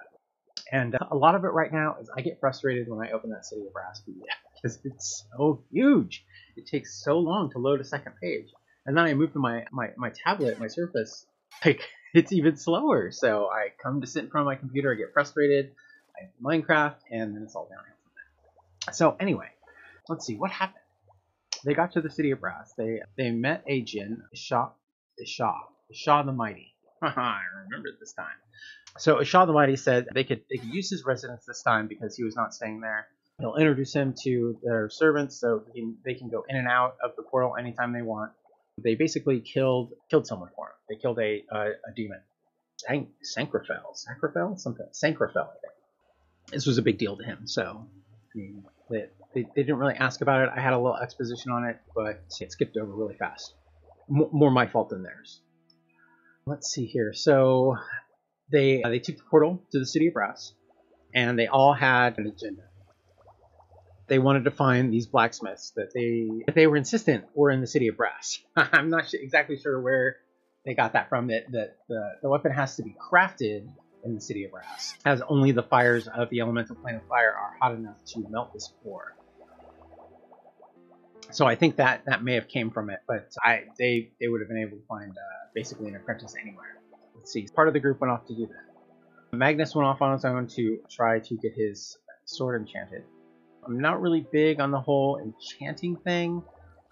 And 0.71 0.95
uh, 0.95 0.99
a 1.11 1.15
lot 1.15 1.35
of 1.35 1.43
it 1.43 1.49
right 1.49 1.71
now 1.71 1.97
is 1.99 2.09
I 2.15 2.21
get 2.21 2.39
frustrated 2.39 2.87
when 2.87 3.05
I 3.05 3.11
open 3.11 3.31
that 3.31 3.45
City 3.45 3.65
of 3.65 3.73
Brass 3.73 4.01
because 4.61 4.79
it's 4.83 5.25
so 5.35 5.63
huge. 5.71 6.25
It 6.55 6.67
takes 6.67 7.03
so 7.03 7.19
long 7.19 7.51
to 7.51 7.59
load 7.59 7.81
a 7.81 7.83
second 7.83 8.13
page. 8.21 8.47
And 8.85 8.97
then 8.97 9.05
I 9.05 9.13
move 9.13 9.33
to 9.33 9.39
my, 9.39 9.65
my, 9.71 9.89
my 9.97 10.11
tablet, 10.23 10.59
my 10.59 10.67
Surface, 10.67 11.25
like 11.65 11.81
it's 12.13 12.31
even 12.31 12.55
slower. 12.57 13.11
So 13.11 13.47
I 13.47 13.69
come 13.81 14.01
to 14.01 14.07
sit 14.07 14.23
in 14.23 14.29
front 14.29 14.43
of 14.43 14.45
my 14.47 14.55
computer, 14.55 14.91
I 14.91 14.95
get 14.95 15.13
frustrated, 15.13 15.71
I 16.15 16.29
Minecraft, 16.43 16.95
and 17.11 17.35
then 17.35 17.43
it's 17.43 17.55
all 17.55 17.65
downhill 17.65 17.95
from 18.03 18.11
there. 18.15 18.93
So 18.93 19.15
anyway, 19.19 19.49
let's 20.09 20.25
see 20.25 20.35
what 20.35 20.51
happened. 20.51 20.79
They 21.65 21.73
got 21.73 21.93
to 21.93 22.01
the 22.01 22.09
city 22.09 22.31
of 22.31 22.41
Brass. 22.41 22.73
They 22.77 23.01
they 23.17 23.31
met 23.31 23.63
a 23.67 23.81
Djinn, 23.81 24.21
Shah, 24.33 24.69
Shah, 25.25 25.59
Shah 25.93 26.23
the 26.23 26.33
Mighty, 26.33 26.73
I 27.03 27.41
remember 27.65 27.89
this 27.99 28.13
time. 28.13 28.27
So 28.97 29.17
Ashad 29.17 29.47
the 29.47 29.53
Mighty 29.53 29.75
said 29.75 30.07
they 30.13 30.23
could 30.23 30.41
they 30.49 30.57
could 30.57 30.73
use 30.73 30.89
his 30.89 31.03
residence 31.05 31.45
this 31.45 31.61
time 31.63 31.87
because 31.87 32.15
he 32.15 32.23
was 32.23 32.35
not 32.35 32.53
staying 32.53 32.81
there. 32.81 33.07
He'll 33.39 33.55
introduce 33.55 33.93
him 33.93 34.13
to 34.23 34.57
their 34.63 34.89
servants 34.89 35.39
so 35.39 35.63
can, 35.73 35.97
they 36.05 36.13
can 36.13 36.29
go 36.29 36.45
in 36.47 36.55
and 36.55 36.67
out 36.67 36.95
of 37.03 37.11
the 37.17 37.23
portal 37.23 37.55
anytime 37.59 37.91
they 37.91 38.03
want. 38.03 38.31
They 38.81 38.95
basically 38.95 39.41
killed 39.41 39.93
killed 40.09 40.27
someone 40.27 40.49
for 40.55 40.67
him. 40.67 40.73
They 40.89 40.95
killed 40.95 41.19
a 41.19 41.43
a, 41.51 41.59
a 41.59 41.93
demon, 41.95 42.21
San- 42.77 43.07
Sankrafel, 43.37 43.95
Sankrafel, 43.95 44.59
something 44.59 44.87
Sankrafel. 44.91 45.47
I 45.47 45.59
think 45.61 45.73
this 46.51 46.65
was 46.65 46.77
a 46.77 46.81
big 46.81 46.97
deal 46.97 47.17
to 47.17 47.23
him. 47.23 47.45
So 47.47 47.87
they, 48.89 49.05
they, 49.33 49.43
they 49.55 49.63
didn't 49.63 49.77
really 49.77 49.95
ask 49.95 50.21
about 50.21 50.41
it. 50.41 50.49
I 50.55 50.59
had 50.59 50.73
a 50.73 50.77
little 50.77 50.97
exposition 50.97 51.51
on 51.51 51.65
it, 51.65 51.79
but 51.95 52.23
it 52.39 52.51
skipped 52.51 52.77
over 52.77 52.91
really 52.91 53.15
fast. 53.15 53.53
M- 54.09 54.29
more 54.31 54.51
my 54.51 54.67
fault 54.67 54.89
than 54.89 55.03
theirs 55.03 55.41
let's 56.45 56.69
see 56.69 56.85
here. 56.85 57.13
So 57.13 57.77
they 58.51 58.83
uh, 58.83 58.89
they 58.89 58.99
took 58.99 59.17
the 59.17 59.23
portal 59.23 59.63
to 59.71 59.79
the 59.79 59.85
city 59.85 60.07
of 60.07 60.13
Brass, 60.13 60.53
and 61.13 61.37
they 61.37 61.47
all 61.47 61.73
had 61.73 62.17
an 62.17 62.27
agenda. 62.27 62.63
They 64.07 64.19
wanted 64.19 64.43
to 64.45 64.51
find 64.51 64.91
these 64.91 65.07
blacksmiths 65.07 65.71
that 65.71 65.93
they 65.93 66.29
that 66.45 66.55
they 66.55 66.67
were 66.67 66.77
insistent 66.77 67.25
were 67.33 67.51
in 67.51 67.61
the 67.61 67.67
city 67.67 67.87
of 67.87 67.97
Brass. 67.97 68.39
I'm 68.55 68.89
not 68.89 69.13
exactly 69.13 69.57
sure 69.57 69.79
where 69.79 70.17
they 70.65 70.73
got 70.73 70.93
that 70.93 71.09
from. 71.09 71.27
That 71.27 71.51
that 71.51 71.77
the, 71.87 72.11
the 72.21 72.29
weapon 72.29 72.51
has 72.51 72.75
to 72.77 72.83
be 72.83 72.95
crafted 72.99 73.69
in 74.03 74.15
the 74.15 74.21
city 74.21 74.43
of 74.43 74.51
Brass, 74.51 74.95
as 75.05 75.21
only 75.21 75.51
the 75.51 75.63
fires 75.63 76.07
of 76.07 76.29
the 76.29 76.41
elemental 76.41 76.75
plane 76.75 76.95
of 76.95 77.07
fire 77.07 77.33
are 77.33 77.55
hot 77.61 77.75
enough 77.75 78.03
to 78.07 78.25
melt 78.29 78.53
this 78.53 78.73
ore. 78.83 79.15
So 81.31 81.45
I 81.45 81.55
think 81.55 81.77
that 81.77 82.03
that 82.05 82.23
may 82.23 82.35
have 82.35 82.47
came 82.47 82.69
from 82.69 82.89
it, 82.89 82.99
but 83.07 83.31
I 83.41 83.63
they 83.79 84.11
they 84.19 84.27
would 84.27 84.41
have 84.41 84.49
been 84.49 84.59
able 84.59 84.77
to 84.77 84.85
find 84.87 85.11
uh, 85.11 85.47
basically 85.55 85.87
an 85.87 85.95
apprentice 85.95 86.35
anywhere. 86.39 86.81
Let's 87.15 87.31
see. 87.31 87.47
Part 87.55 87.69
of 87.69 87.73
the 87.73 87.79
group 87.79 88.01
went 88.01 88.11
off 88.11 88.25
to 88.27 88.35
do 88.35 88.47
that. 88.47 89.37
Magnus 89.37 89.73
went 89.73 89.87
off 89.87 90.01
on 90.01 90.13
his 90.13 90.25
own 90.25 90.47
to 90.47 90.79
try 90.89 91.19
to 91.19 91.35
get 91.37 91.53
his 91.55 91.97
sword 92.25 92.61
enchanted. 92.61 93.03
I'm 93.65 93.79
not 93.79 94.01
really 94.01 94.25
big 94.31 94.59
on 94.59 94.71
the 94.71 94.79
whole 94.79 95.19
enchanting 95.19 95.97
thing. 95.97 96.43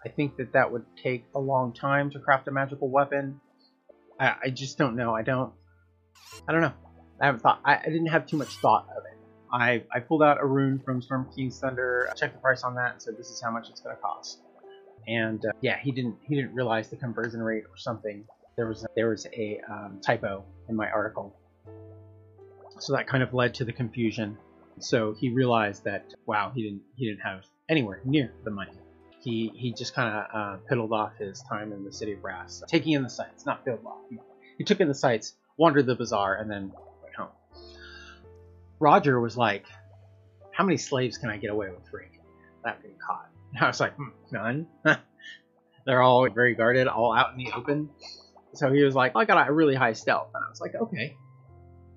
I 0.06 0.10
think 0.10 0.38
that 0.38 0.54
that 0.54 0.72
would 0.72 0.86
take 1.02 1.26
a 1.36 1.40
long 1.40 1.74
time 1.74 2.10
to 2.12 2.20
craft 2.20 2.48
a 2.48 2.52
magical 2.52 2.90
weapon. 2.90 3.40
I, 4.20 4.36
I 4.46 4.50
just 4.50 4.78
don't 4.78 4.96
know. 4.96 5.14
I 5.14 5.22
don't. 5.22 5.54
I 6.48 6.52
don't 6.52 6.62
know. 6.62 6.74
I 7.20 7.26
haven't 7.28 7.42
thought. 7.42 7.62
I, 7.64 7.78
I 7.78 7.86
didn't 7.86 8.08
have 8.08 8.26
too 8.26 8.38
much 8.38 8.56
thought 8.58 8.88
of 8.98 9.04
it. 9.06 9.18
I 9.52 9.84
I 9.94 10.00
pulled 10.00 10.24
out 10.24 10.38
a 10.42 10.46
rune 10.46 10.80
from 10.80 11.02
Storm 11.02 11.28
King's 11.36 11.60
Thunder, 11.60 12.10
checked 12.16 12.34
the 12.34 12.40
price 12.40 12.64
on 12.64 12.76
that, 12.76 12.94
and 12.94 13.02
said 13.02 13.18
this 13.18 13.30
is 13.30 13.42
how 13.42 13.52
much 13.52 13.70
it's 13.70 13.82
going 13.82 13.96
to 13.96 14.02
cost. 14.02 14.40
And 15.08 15.44
uh, 15.46 15.52
yeah, 15.62 15.78
he 15.80 15.92
didn't 15.92 16.16
he 16.28 16.36
didn't 16.36 16.54
realize 16.54 16.90
the 16.90 16.96
conversion 16.96 17.42
rate 17.42 17.64
or 17.70 17.78
something. 17.78 18.26
There 18.56 18.68
was 18.68 18.86
there 18.96 19.10
was 19.10 19.28
a 19.36 19.62
um, 19.70 20.00
typo 20.04 20.46
in 20.70 20.76
my 20.76 20.90
article, 20.90 21.36
so 22.80 22.94
that 22.94 23.08
kind 23.08 23.24
of 23.24 23.34
led 23.34 23.56
to 23.56 23.66
the 23.66 23.74
confusion. 23.74 24.38
So 24.80 25.14
he 25.14 25.30
realized 25.30 25.84
that 25.86 26.14
wow, 26.26 26.52
he 26.54 26.64
didn't 26.64 26.82
he 26.96 27.08
didn't 27.08 27.22
have 27.22 27.46
anywhere 27.70 28.02
near 28.04 28.34
the 28.44 28.52
money. 28.52 28.72
He 29.22 29.52
he 29.56 29.74
just 29.74 29.94
kind 29.94 30.10
of 30.10 30.26
uh, 30.34 30.58
piddled 30.70 30.92
off 30.92 31.14
his 31.18 31.44
time 31.48 31.72
in 31.72 31.84
the 31.84 31.92
city 31.92 32.14
of 32.14 32.22
brass, 32.22 32.64
taking 32.68 32.94
in 32.94 33.04
the 33.04 33.10
sights, 33.10 33.46
not 33.46 33.64
fiddled 33.64 33.86
off. 33.86 34.02
He, 34.10 34.18
he 34.58 34.64
took 34.64 34.80
in 34.80 34.88
the 34.88 34.96
sights, 34.96 35.36
wandered 35.58 35.86
the 35.86 35.96
bazaar, 35.96 36.36
and 36.36 36.50
then 36.50 36.72
went 37.04 37.16
home. 37.16 37.30
Roger 38.80 39.20
was 39.20 39.38
like, 39.38 39.66
"How 40.52 40.64
many 40.64 40.78
slaves 40.78 41.18
can 41.18 41.30
I 41.30 41.38
get 41.38 41.52
away 41.52 41.70
with 41.70 41.88
free 41.90 42.08
without 42.58 42.82
getting 42.82 42.98
caught?" 42.98 43.30
And 43.54 43.62
I 43.64 43.68
was 43.68 43.80
like, 43.80 43.94
hmm, 43.96 44.10
"None. 44.32 44.68
They're 45.86 46.02
all 46.02 46.28
very 46.30 46.56
guarded, 46.56 46.88
all 46.88 47.14
out 47.14 47.34
in 47.34 47.38
the 47.38 47.52
open." 47.56 47.90
So 48.54 48.72
he 48.72 48.84
was 48.84 48.96
like, 48.96 49.16
"I 49.16 49.26
got 49.26 49.48
a 49.48 49.52
really 49.52 49.76
high 49.76 49.94
stealth," 49.94 50.30
and 50.34 50.44
I 50.44 50.50
was 50.50 50.60
like, 50.60 50.74
"Okay, 50.74 51.16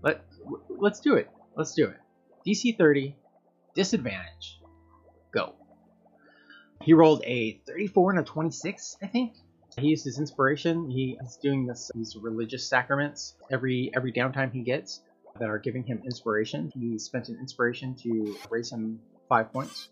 let 0.03 0.23
let's 0.69 1.01
do 1.01 1.15
it. 1.15 1.31
Let's 1.57 1.75
do 1.75 1.87
it. 1.87 1.97
DC 2.47 2.77
30, 2.77 3.17
disadvantage, 3.75 4.61
go." 5.33 5.55
He 6.83 6.93
rolled 6.93 7.23
a 7.25 7.61
34 7.67 8.11
and 8.11 8.21
a 8.21 8.23
26, 8.23 8.99
I 9.03 9.07
think. 9.07 9.35
He 9.79 9.89
used 9.89 10.05
his 10.05 10.19
inspiration. 10.19 10.89
He, 10.91 11.19
he's 11.21 11.37
doing 11.37 11.67
this 11.67 11.91
these 11.95 12.17
religious 12.17 12.69
sacraments 12.69 13.35
every 13.51 13.91
every 13.95 14.13
downtime 14.13 14.53
he 14.53 14.63
gets 14.63 15.01
that 15.41 15.49
are 15.49 15.59
giving 15.59 15.83
him 15.83 16.03
inspiration. 16.05 16.71
He 16.75 16.99
spent 16.99 17.29
an 17.29 17.39
inspiration 17.41 17.97
to 18.03 18.37
raise 18.51 18.71
him 18.71 19.01
five 19.29 19.53
points. 19.53 19.89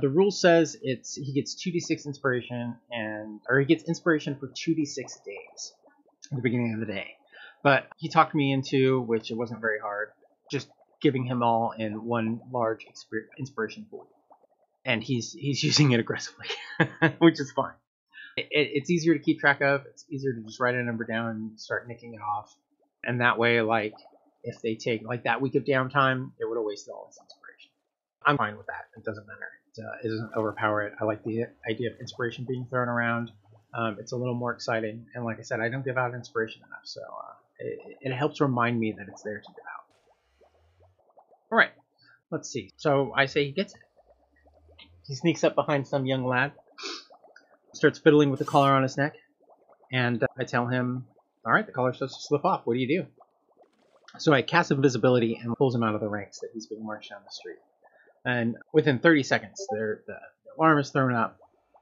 The 0.00 0.08
rule 0.08 0.32
says 0.32 0.76
it's 0.82 1.14
he 1.14 1.32
gets 1.32 1.54
2d6 1.54 2.06
inspiration 2.06 2.76
and 2.90 3.40
or 3.48 3.60
he 3.60 3.66
gets 3.66 3.84
inspiration 3.84 4.36
for 4.36 4.48
2d6 4.48 4.96
days 4.96 5.74
at 6.30 6.36
the 6.36 6.42
beginning 6.42 6.74
of 6.74 6.80
the 6.80 6.86
day. 6.86 7.16
But 7.62 7.86
he 7.96 8.08
talked 8.08 8.34
me 8.34 8.52
into, 8.52 9.00
which 9.02 9.30
it 9.30 9.36
wasn't 9.36 9.60
very 9.60 9.78
hard, 9.78 10.08
just 10.50 10.68
giving 11.00 11.24
him 11.24 11.42
all 11.42 11.72
in 11.76 12.04
one 12.04 12.40
large 12.50 12.86
inspiration 13.38 13.86
pool 13.90 14.08
and 14.84 15.02
he's 15.02 15.32
he's 15.32 15.62
using 15.62 15.92
it 15.92 16.00
aggressively, 16.00 16.46
which 17.18 17.40
is 17.40 17.50
fine. 17.52 17.74
It, 18.36 18.46
it's 18.50 18.90
easier 18.90 19.14
to 19.14 19.20
keep 19.20 19.40
track 19.40 19.60
of. 19.60 19.82
It's 19.86 20.04
easier 20.10 20.32
to 20.32 20.40
just 20.42 20.60
write 20.60 20.74
a 20.74 20.82
number 20.82 21.04
down 21.04 21.30
and 21.30 21.60
start 21.60 21.88
nicking 21.88 22.14
it 22.14 22.20
off, 22.20 22.54
and 23.02 23.20
that 23.20 23.38
way, 23.38 23.60
like 23.60 23.94
if 24.42 24.60
they 24.60 24.74
take 24.74 25.02
like 25.06 25.24
that 25.24 25.40
week 25.40 25.54
of 25.54 25.64
downtime, 25.64 26.32
it 26.38 26.48
would 26.48 26.56
have 26.56 26.64
wasted 26.64 26.92
all 26.92 27.06
its 27.08 27.18
inspiration. 27.20 27.70
I'm 28.26 28.36
fine 28.36 28.56
with 28.56 28.66
that. 28.66 28.86
It 28.96 29.04
doesn't 29.04 29.26
matter. 29.26 29.48
It, 29.76 29.82
uh, 29.82 29.96
it 30.02 30.08
doesn't 30.08 30.30
overpower 30.36 30.82
it. 30.82 30.94
I 31.00 31.04
like 31.04 31.24
the 31.24 31.44
idea 31.68 31.90
of 31.90 32.00
inspiration 32.00 32.46
being 32.48 32.66
thrown 32.70 32.88
around. 32.88 33.30
Um, 33.76 33.96
it's 33.98 34.12
a 34.12 34.16
little 34.16 34.34
more 34.34 34.52
exciting, 34.52 35.06
and 35.14 35.24
like 35.24 35.38
I 35.38 35.42
said, 35.42 35.60
I 35.60 35.68
don't 35.68 35.84
give 35.84 35.98
out 35.98 36.14
inspiration 36.14 36.62
enough, 36.66 36.84
so 36.84 37.00
uh, 37.00 37.32
it, 37.58 37.98
it 38.00 38.12
helps 38.12 38.40
remind 38.40 38.78
me 38.78 38.94
that 38.96 39.08
it's 39.08 39.22
there 39.22 39.40
to 39.40 39.48
give 39.48 39.64
out. 39.73 39.73
All 41.50 41.58
right, 41.58 41.72
let's 42.30 42.50
see. 42.50 42.72
So 42.76 43.12
I 43.16 43.26
say 43.26 43.44
he 43.44 43.52
gets 43.52 43.74
it. 43.74 43.80
He 45.06 45.14
sneaks 45.14 45.44
up 45.44 45.54
behind 45.54 45.86
some 45.86 46.06
young 46.06 46.24
lad, 46.24 46.52
starts 47.74 47.98
fiddling 47.98 48.30
with 48.30 48.38
the 48.38 48.46
collar 48.46 48.72
on 48.72 48.82
his 48.82 48.96
neck, 48.96 49.14
and 49.92 50.22
uh, 50.22 50.26
I 50.38 50.44
tell 50.44 50.66
him, 50.66 51.06
All 51.44 51.52
right, 51.52 51.66
the 51.66 51.72
collar 51.72 51.92
starts 51.92 52.16
to 52.16 52.22
slip 52.22 52.44
off. 52.44 52.62
What 52.64 52.74
do 52.74 52.80
you 52.80 53.02
do? 53.02 53.06
So 54.18 54.32
I 54.32 54.42
cast 54.42 54.70
invisibility 54.70 55.38
and 55.42 55.54
pulls 55.56 55.74
him 55.74 55.82
out 55.82 55.94
of 55.94 56.00
the 56.00 56.08
ranks 56.08 56.38
that 56.40 56.50
he's 56.54 56.66
being 56.66 56.84
marched 56.84 57.10
down 57.10 57.20
the 57.24 57.32
street. 57.32 57.58
And 58.24 58.56
within 58.72 58.98
30 59.00 59.22
seconds, 59.24 59.66
the, 59.70 59.98
the 60.06 60.16
alarm 60.58 60.78
is 60.78 60.90
thrown 60.90 61.14
up. 61.14 61.36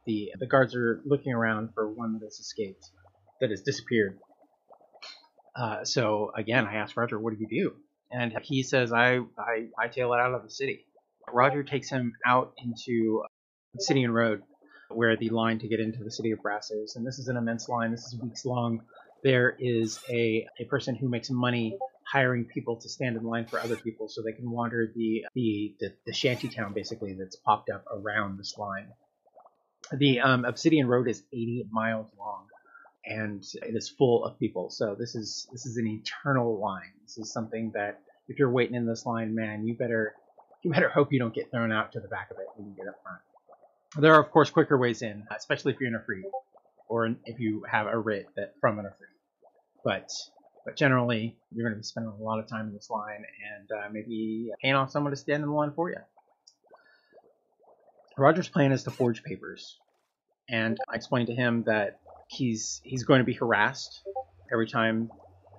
The, 0.07 0.33
the 0.39 0.47
guards 0.47 0.75
are 0.75 1.01
looking 1.05 1.33
around 1.33 1.75
for 1.75 1.89
one 1.89 2.15
that 2.15 2.25
has 2.25 2.41
escaped, 2.41 2.89
that 3.41 3.51
has 3.51 3.63
disappeared. 3.63 4.19
Uh, 5.55 5.85
so 5.85 6.33
again, 6.35 6.67
I 6.67 6.77
ask 6.77 6.97
Roger, 6.97 7.19
what 7.21 7.35
do 7.35 7.39
you 7.39 7.47
do? 7.47 7.77
And 8.13 8.33
he 8.43 8.63
says, 8.63 8.93
I, 8.93 9.21
I, 9.39 9.69
I 9.79 9.89
tail 9.89 10.13
it 10.13 10.21
out 10.21 10.35
of 10.35 10.43
the 10.43 10.51
city. 10.51 10.85
Roger 11.33 11.63
takes 11.63 11.89
him 11.89 12.13
out 12.27 12.53
into 12.63 13.23
Obsidian 13.75 14.13
Road, 14.13 14.43
where 14.91 15.17
the 15.17 15.31
line 15.31 15.59
to 15.61 15.69
get 15.69 15.81
into 15.81 16.05
the 16.05 16.11
city 16.11 16.31
of 16.33 16.43
Brass 16.43 16.71
is. 16.71 16.97
And 16.97 17.07
this 17.07 17.19
is 17.19 17.29
an 17.29 17.37
immense 17.37 17.69
line. 17.69 17.91
This 17.91 18.05
is 18.07 18.21
weeks 18.21 18.45
long. 18.45 18.83
There 19.25 19.57
is 19.59 19.99
a, 20.11 20.47
a 20.61 20.65
person 20.65 20.95
who 20.95 21.09
makes 21.09 21.31
money 21.31 21.79
hiring 22.13 22.45
people 22.45 22.77
to 22.77 22.89
stand 22.89 23.17
in 23.17 23.25
line 23.25 23.47
for 23.47 23.59
other 23.61 23.77
people 23.77 24.09
so 24.09 24.21
they 24.21 24.33
can 24.33 24.51
wander 24.51 24.93
the 24.95 25.25
the, 25.35 25.75
the, 25.81 25.93
the 26.07 26.13
shanty 26.13 26.49
town 26.49 26.75
basically 26.75 27.15
that's 27.15 27.37
popped 27.37 27.71
up 27.71 27.85
around 27.91 28.39
this 28.39 28.59
line. 28.59 28.89
The 29.97 30.21
um, 30.21 30.45
Obsidian 30.45 30.87
Road 30.87 31.09
is 31.09 31.23
80 31.33 31.69
miles 31.71 32.11
long 32.19 32.47
and 33.05 33.43
it 33.55 33.75
is 33.75 33.89
full 33.89 34.25
of 34.25 34.39
people. 34.39 34.71
So 34.71 34.95
this 34.99 35.15
is 35.15 35.49
this 35.51 35.67
is 35.67 35.77
an 35.77 35.87
eternal 35.87 36.61
line. 36.61 36.93
This 37.03 37.19
is 37.19 37.33
something 37.33 37.73
that 37.75 38.01
if 38.29 38.39
you're 38.39 38.51
waiting 38.51 38.77
in 38.77 38.87
this 38.87 39.05
line, 39.07 39.35
man, 39.35 39.67
you 39.67 39.75
better 39.75 40.15
you 40.63 40.71
better 40.71 40.89
hope 40.89 41.13
you 41.13 41.19
don't 41.19 41.35
get 41.35 41.51
thrown 41.51 41.73
out 41.73 41.93
to 41.93 42.01
the 42.01 42.09
back 42.09 42.31
of 42.31 42.39
it 42.39 42.47
when 42.55 42.69
you 42.69 42.77
get 42.77 42.89
up 42.89 42.95
front. 43.03 43.21
There 43.99 44.15
are, 44.15 44.23
of 44.23 44.31
course, 44.31 44.51
quicker 44.51 44.79
ways 44.79 45.03
in, 45.03 45.27
especially 45.37 45.73
if 45.73 45.81
you're 45.81 45.89
in 45.89 45.97
a 45.97 46.05
free, 46.05 46.25
or 46.89 47.15
if 47.25 47.41
you 47.41 47.65
have 47.71 47.87
a 47.87 47.99
writ 47.99 48.27
that 48.37 48.55
from 48.61 48.79
an 48.79 48.87
free. 48.97 49.07
But 49.85 50.11
but 50.65 50.77
generally, 50.77 51.37
you're 51.51 51.65
going 51.65 51.75
to 51.75 51.79
be 51.79 51.85
spending 51.85 52.13
a 52.13 52.23
lot 52.23 52.39
of 52.39 52.49
time 52.49 52.69
in 52.69 52.75
this 52.75 52.89
line 52.89 53.25
and 53.57 53.71
uh, 53.73 53.89
maybe 53.91 54.51
paying 54.63 54.75
off 54.75 54.91
someone 54.91 55.11
to 55.11 55.17
stand 55.17 55.43
in 55.43 55.49
the 55.49 55.55
line 55.55 55.73
for 55.75 55.91
you. 55.91 55.97
Roger's 58.17 58.49
plan 58.49 58.73
is 58.73 58.85
to 58.85 58.91
forge 58.91 59.25
papers, 59.25 59.77
and 60.49 60.79
I 60.89 60.95
explained 60.97 61.27
to 61.29 61.35
him 61.35 61.65
that 61.65 62.02
he's 62.33 62.81
he's 62.85 63.05
going 63.05 63.19
to 63.19 63.25
be 63.25 63.35
harassed 63.35 64.03
every 64.53 64.67
time 64.67 65.11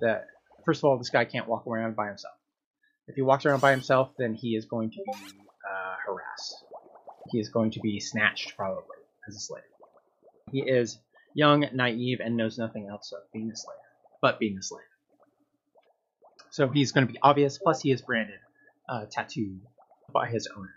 that. 0.01 0.27
First 0.65 0.79
of 0.79 0.85
all, 0.85 0.97
this 0.97 1.09
guy 1.09 1.25
can't 1.25 1.45
walk 1.45 1.67
around 1.67 1.97
by 1.97 2.07
himself. 2.07 2.35
If 3.07 3.15
he 3.15 3.21
walks 3.21 3.45
around 3.45 3.59
by 3.59 3.71
himself, 3.71 4.11
then 4.17 4.33
he 4.33 4.55
is 4.55 4.63
going 4.63 4.91
to 4.91 4.97
be 5.05 5.11
uh, 5.11 5.95
harassed. 6.05 6.55
He 7.31 7.39
is 7.39 7.49
going 7.49 7.71
to 7.71 7.81
be 7.81 7.99
snatched, 7.99 8.55
probably, 8.55 8.95
as 9.27 9.35
a 9.35 9.39
slave. 9.39 9.63
He 10.53 10.61
is 10.61 10.99
young, 11.33 11.65
naive, 11.73 12.21
and 12.23 12.37
knows 12.37 12.57
nothing 12.57 12.87
else 12.89 13.11
of 13.11 13.29
being 13.33 13.51
a 13.51 13.55
slave, 13.57 13.75
but 14.21 14.39
being 14.39 14.57
a 14.57 14.63
slave. 14.63 14.85
So 16.51 16.69
he's 16.69 16.93
going 16.93 17.07
to 17.07 17.11
be 17.11 17.19
obvious, 17.21 17.57
plus 17.57 17.81
he 17.81 17.91
is 17.91 18.01
branded, 18.01 18.39
uh, 18.87 19.05
tattooed 19.11 19.59
by 20.13 20.29
his 20.29 20.47
owner. 20.55 20.73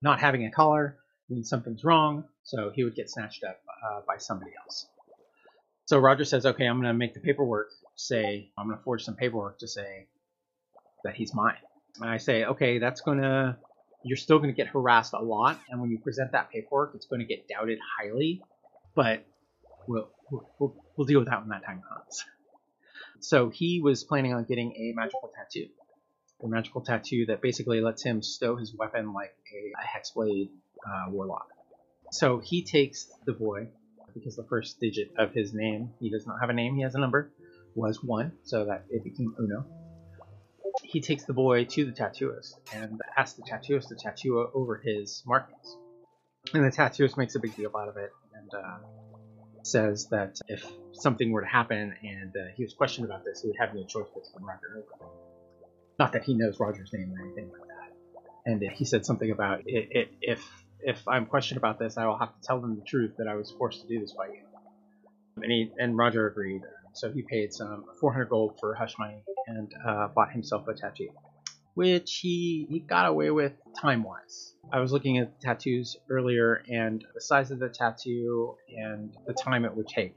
Not 0.00 0.20
having 0.20 0.46
a 0.46 0.50
collar 0.50 0.96
means 1.28 1.50
something's 1.50 1.84
wrong, 1.84 2.24
so 2.44 2.70
he 2.74 2.82
would 2.82 2.94
get 2.94 3.10
snatched 3.10 3.44
up 3.44 3.60
uh, 3.84 4.00
by 4.06 4.16
somebody 4.16 4.52
else. 4.64 4.86
So 5.86 5.98
Roger 5.98 6.24
says, 6.24 6.46
okay, 6.46 6.66
I'm 6.66 6.76
going 6.80 6.92
to 6.92 6.98
make 6.98 7.14
the 7.14 7.20
paperwork 7.20 7.70
say, 7.94 8.50
I'm 8.58 8.66
going 8.66 8.76
to 8.76 8.84
forge 8.84 9.04
some 9.04 9.14
paperwork 9.14 9.58
to 9.60 9.68
say 9.68 10.06
that 11.04 11.14
he's 11.14 11.34
mine. 11.34 11.56
And 12.00 12.10
I 12.10 12.18
say, 12.18 12.44
okay, 12.44 12.78
that's 12.78 13.00
gonna, 13.00 13.58
you're 14.02 14.18
still 14.18 14.38
gonna 14.38 14.52
get 14.52 14.66
harassed 14.68 15.14
a 15.14 15.18
lot, 15.22 15.58
and 15.70 15.80
when 15.80 15.90
you 15.90 15.98
present 15.98 16.32
that 16.32 16.50
paperwork, 16.50 16.92
it's 16.94 17.06
gonna 17.06 17.24
get 17.24 17.48
doubted 17.48 17.78
highly, 17.98 18.42
but 18.94 19.24
we'll, 19.86 20.10
we'll, 20.30 20.74
we'll 20.96 21.06
deal 21.06 21.20
with 21.20 21.28
that 21.28 21.40
when 21.40 21.48
that 21.50 21.64
time 21.64 21.82
comes. 21.88 22.24
So 23.20 23.48
he 23.48 23.80
was 23.80 24.04
planning 24.04 24.34
on 24.34 24.44
getting 24.44 24.72
a 24.72 24.92
magical 24.94 25.32
tattoo. 25.34 25.68
A 26.44 26.48
magical 26.48 26.82
tattoo 26.82 27.26
that 27.26 27.40
basically 27.40 27.80
lets 27.80 28.02
him 28.02 28.22
stow 28.22 28.56
his 28.56 28.74
weapon 28.74 29.14
like 29.14 29.34
a, 29.54 29.72
a 29.80 29.86
hexblade 29.86 30.50
uh, 30.86 31.10
warlock. 31.10 31.48
So 32.10 32.40
he 32.40 32.62
takes 32.62 33.08
the 33.24 33.32
boy, 33.32 33.68
because 34.16 34.34
the 34.34 34.46
first 34.48 34.80
digit 34.80 35.12
of 35.18 35.32
his 35.32 35.52
name, 35.54 35.90
he 36.00 36.10
does 36.10 36.26
not 36.26 36.40
have 36.40 36.50
a 36.50 36.54
name, 36.54 36.74
he 36.74 36.82
has 36.82 36.94
a 36.94 36.98
number, 36.98 37.30
was 37.74 38.02
one, 38.02 38.32
so 38.42 38.64
that 38.64 38.84
it 38.90 39.04
became 39.04 39.34
Uno 39.38 39.64
he 40.82 41.00
takes 41.00 41.24
the 41.24 41.32
boy 41.32 41.64
to 41.64 41.84
the 41.84 41.92
tattooist 41.92 42.54
and 42.74 43.00
asks 43.16 43.38
the 43.38 43.42
tattooist 43.42 43.88
to 43.88 43.94
tattoo 43.96 44.46
over 44.54 44.76
his 44.76 45.22
markings. 45.26 45.76
And 46.54 46.64
the 46.64 46.70
tattooist 46.70 47.16
makes 47.16 47.34
a 47.34 47.40
big 47.40 47.56
deal 47.56 47.72
out 47.76 47.88
of 47.88 47.96
it 47.96 48.12
and 48.34 48.50
uh, 48.54 48.78
says 49.62 50.08
that 50.10 50.38
if 50.48 50.64
something 50.92 51.32
were 51.32 51.42
to 51.42 51.46
happen 51.46 51.94
and 52.02 52.34
uh, 52.36 52.52
he 52.56 52.62
was 52.62 52.74
questioned 52.74 53.06
about 53.06 53.24
this, 53.24 53.42
he 53.42 53.48
would 53.48 53.56
have 53.58 53.74
no 53.74 53.84
choice 53.84 54.06
but 54.14 54.24
to 54.24 54.44
Roger 54.44 54.78
over. 54.78 55.12
Not 55.98 56.12
that 56.12 56.24
he 56.24 56.34
knows 56.34 56.60
Roger's 56.60 56.92
name 56.92 57.12
or 57.12 57.24
anything 57.24 57.50
like 57.50 57.68
that. 57.68 57.92
And 58.44 58.62
he 58.62 58.84
said 58.84 59.04
something 59.04 59.30
about 59.30 59.60
it, 59.66 59.88
it, 59.90 60.08
if 60.20 60.48
if 60.80 61.06
I'm 61.08 61.26
questioned 61.26 61.58
about 61.58 61.78
this, 61.78 61.96
I 61.96 62.06
will 62.06 62.18
have 62.18 62.34
to 62.34 62.40
tell 62.42 62.60
them 62.60 62.76
the 62.76 62.84
truth 62.84 63.16
that 63.18 63.28
I 63.28 63.34
was 63.34 63.50
forced 63.50 63.82
to 63.82 63.88
do 63.88 64.00
this 64.00 64.12
by 64.12 64.26
you. 64.28 64.42
And, 65.36 65.52
he, 65.52 65.70
and 65.78 65.96
Roger 65.96 66.26
agreed. 66.26 66.62
So 66.94 67.12
he 67.12 67.22
paid 67.22 67.52
some 67.52 67.84
400 68.00 68.28
gold 68.28 68.58
for 68.58 68.74
hush 68.74 68.94
money 68.98 69.22
and 69.46 69.72
uh, 69.86 70.08
bought 70.08 70.32
himself 70.32 70.66
a 70.68 70.74
tattoo, 70.74 71.10
which 71.74 72.20
he, 72.22 72.66
he 72.70 72.80
got 72.80 73.06
away 73.06 73.30
with 73.30 73.52
time 73.78 74.02
wise. 74.02 74.54
I 74.72 74.80
was 74.80 74.92
looking 74.92 75.18
at 75.18 75.40
tattoos 75.40 75.96
earlier 76.08 76.62
and 76.70 77.04
the 77.14 77.20
size 77.20 77.50
of 77.50 77.58
the 77.58 77.68
tattoo 77.68 78.56
and 78.74 79.14
the 79.26 79.34
time 79.34 79.64
it 79.64 79.76
would 79.76 79.88
take. 79.88 80.16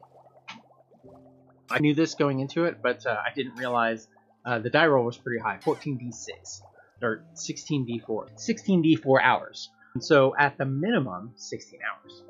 I 1.70 1.80
knew 1.80 1.94
this 1.94 2.16
going 2.16 2.40
into 2.40 2.64
it, 2.66 2.82
but 2.82 3.06
uh, 3.06 3.18
I 3.24 3.34
didn't 3.36 3.56
realize 3.56 4.08
uh, 4.46 4.60
the 4.60 4.70
die 4.70 4.88
roll 4.88 5.06
was 5.06 5.18
pretty 5.18 5.40
high 5.40 5.58
14d6 5.58 6.62
or 7.02 7.24
16d4 7.36 8.06
16d4 8.08 9.22
hours 9.22 9.70
and 9.94 10.04
so 10.04 10.36
at 10.38 10.58
the 10.58 10.66
minimum 10.66 11.34
16 11.36 11.80
hours. 11.82 12.24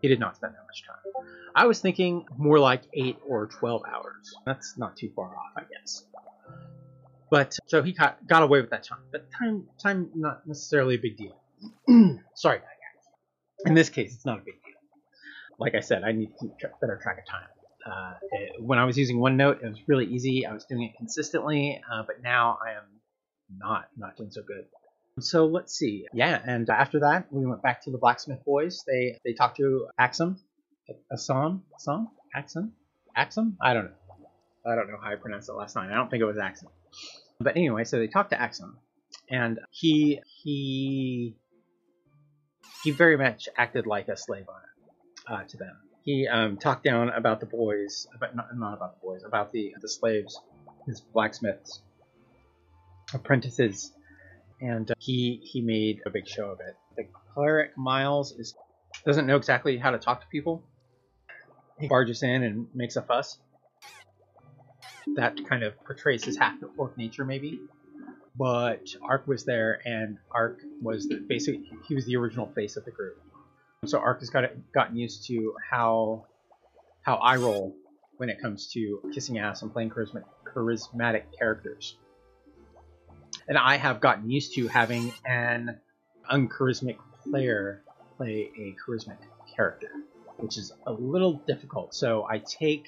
He 0.00 0.08
did 0.08 0.20
not 0.20 0.36
spend 0.36 0.54
that 0.54 0.64
much 0.64 0.84
time. 0.86 1.26
I 1.56 1.66
was 1.66 1.80
thinking 1.80 2.24
more 2.36 2.60
like 2.60 2.82
8 2.92 3.18
or 3.26 3.46
12 3.48 3.82
hours. 3.84 4.32
That's 4.46 4.78
not 4.78 4.96
too 4.96 5.10
far 5.16 5.26
off 5.26 5.52
i 5.56 5.62
guess. 5.62 6.04
But 7.30 7.58
so 7.66 7.82
he 7.82 7.92
got, 7.92 8.24
got 8.26 8.42
away 8.42 8.60
with 8.60 8.70
that 8.70 8.84
time. 8.84 9.00
But 9.10 9.26
time 9.36 9.66
time 9.82 10.10
not 10.14 10.46
necessarily 10.46 10.94
a 10.94 10.98
big 10.98 11.16
deal. 11.16 11.40
Sorry 12.34 12.58
guys 12.58 12.78
in 13.66 13.74
this 13.74 13.88
case 13.88 14.14
it's 14.14 14.26
not 14.26 14.38
a 14.38 14.42
big 14.42 14.54
deal. 14.64 14.74
Like 15.58 15.74
i 15.74 15.80
said 15.80 16.04
i 16.04 16.12
need 16.12 16.26
to 16.26 16.32
keep 16.40 16.52
better 16.80 16.98
track 17.02 17.18
of 17.18 17.26
time. 17.26 17.48
Uh, 17.86 18.14
it, 18.32 18.62
when 18.62 18.78
I 18.78 18.84
was 18.84 18.98
using 18.98 19.18
OneNote, 19.18 19.62
it 19.62 19.68
was 19.68 19.78
really 19.86 20.04
easy. 20.04 20.44
I 20.44 20.52
was 20.52 20.66
doing 20.66 20.82
it 20.82 20.96
consistently, 20.98 21.80
uh, 21.90 22.02
but 22.06 22.22
now 22.22 22.58
I 22.62 22.72
am 22.72 22.84
not 23.56 23.88
not 23.96 24.16
doing 24.16 24.30
so 24.30 24.42
good. 24.42 24.66
So 25.20 25.46
let's 25.46 25.74
see. 25.74 26.06
Yeah, 26.12 26.40
and 26.44 26.68
after 26.70 27.00
that, 27.00 27.26
we 27.30 27.46
went 27.46 27.62
back 27.62 27.84
to 27.84 27.90
the 27.90 27.98
blacksmith 27.98 28.44
boys. 28.44 28.82
They 28.86 29.18
they 29.24 29.32
talked 29.32 29.56
to 29.58 29.88
Axum, 29.98 30.38
Assam, 31.12 31.62
Assam, 31.74 32.08
Axum, 32.34 32.72
Axum. 33.16 33.56
I 33.60 33.74
don't 33.74 33.84
know. 33.84 33.90
I 34.66 34.74
don't 34.74 34.88
know 34.88 34.98
how 35.02 35.10
I 35.10 35.16
pronounced 35.16 35.48
it 35.48 35.54
last 35.54 35.76
night. 35.76 35.90
I 35.90 35.94
don't 35.94 36.10
think 36.10 36.20
it 36.20 36.26
was 36.26 36.38
Axum. 36.38 36.68
But 37.40 37.56
anyway, 37.56 37.84
so 37.84 37.98
they 37.98 38.08
talked 38.08 38.30
to 38.30 38.40
Axum, 38.40 38.78
and 39.30 39.60
he 39.70 40.20
he 40.42 41.36
he 42.84 42.90
very 42.90 43.16
much 43.16 43.48
acted 43.56 43.86
like 43.86 44.08
a 44.08 44.16
slave 44.16 44.46
owner 44.48 45.40
uh, 45.40 45.44
to 45.44 45.56
them 45.56 45.76
he 46.08 46.26
um, 46.26 46.56
talked 46.56 46.84
down 46.84 47.10
about 47.10 47.38
the 47.38 47.44
boys, 47.44 48.06
but 48.18 48.34
not, 48.34 48.46
not 48.56 48.72
about 48.72 48.98
the 48.98 49.06
boys, 49.06 49.24
about 49.24 49.52
the 49.52 49.74
the 49.78 49.90
slaves, 49.90 50.40
his 50.86 51.02
blacksmiths, 51.02 51.82
apprentices, 53.12 53.92
and 54.60 54.90
uh, 54.90 54.94
he 54.98 55.40
he 55.42 55.60
made 55.60 56.02
a 56.06 56.10
big 56.10 56.26
show 56.26 56.50
of 56.50 56.60
it. 56.60 56.76
The 56.96 57.04
cleric 57.32 57.76
Miles 57.76 58.32
is 58.32 58.54
doesn't 59.04 59.26
know 59.26 59.36
exactly 59.36 59.76
how 59.76 59.90
to 59.90 59.98
talk 59.98 60.20
to 60.20 60.26
people. 60.28 60.62
He 61.78 61.86
barges 61.86 62.22
in 62.22 62.42
and 62.42 62.66
makes 62.74 62.96
a 62.96 63.02
fuss. 63.02 63.38
That 65.14 65.38
kind 65.48 65.62
of 65.62 65.82
portrays 65.84 66.24
his 66.24 66.36
half 66.36 66.56
orc 66.76 66.96
nature, 66.98 67.24
maybe. 67.24 67.60
But 68.36 68.88
Ark 69.02 69.26
was 69.26 69.44
there, 69.44 69.80
and 69.84 70.18
Ark 70.30 70.60
was 70.82 71.08
the, 71.08 71.16
basically 71.16 71.70
he 71.86 71.94
was 71.94 72.04
the 72.04 72.16
original 72.16 72.46
face 72.54 72.76
of 72.76 72.84
the 72.84 72.90
group 72.90 73.18
so 73.86 73.98
Ark 73.98 74.20
has 74.20 74.30
got 74.30 74.44
gotten 74.72 74.96
used 74.96 75.26
to 75.26 75.54
how 75.70 76.26
how 77.02 77.16
I 77.16 77.36
roll 77.36 77.74
when 78.16 78.28
it 78.28 78.40
comes 78.40 78.66
to 78.72 79.00
kissing 79.14 79.38
ass 79.38 79.62
and 79.62 79.72
playing 79.72 79.90
charismatic 79.90 81.22
characters. 81.38 81.96
And 83.48 83.56
I 83.56 83.76
have 83.76 84.00
gotten 84.00 84.30
used 84.30 84.54
to 84.54 84.68
having 84.68 85.12
an 85.24 85.80
uncharismatic 86.30 86.98
player 87.24 87.82
play 88.16 88.50
a 88.58 88.74
charismatic 88.84 89.28
character, 89.56 89.88
which 90.36 90.58
is 90.58 90.72
a 90.86 90.92
little 90.92 91.42
difficult. 91.46 91.94
So 91.94 92.26
I 92.28 92.38
take, 92.38 92.86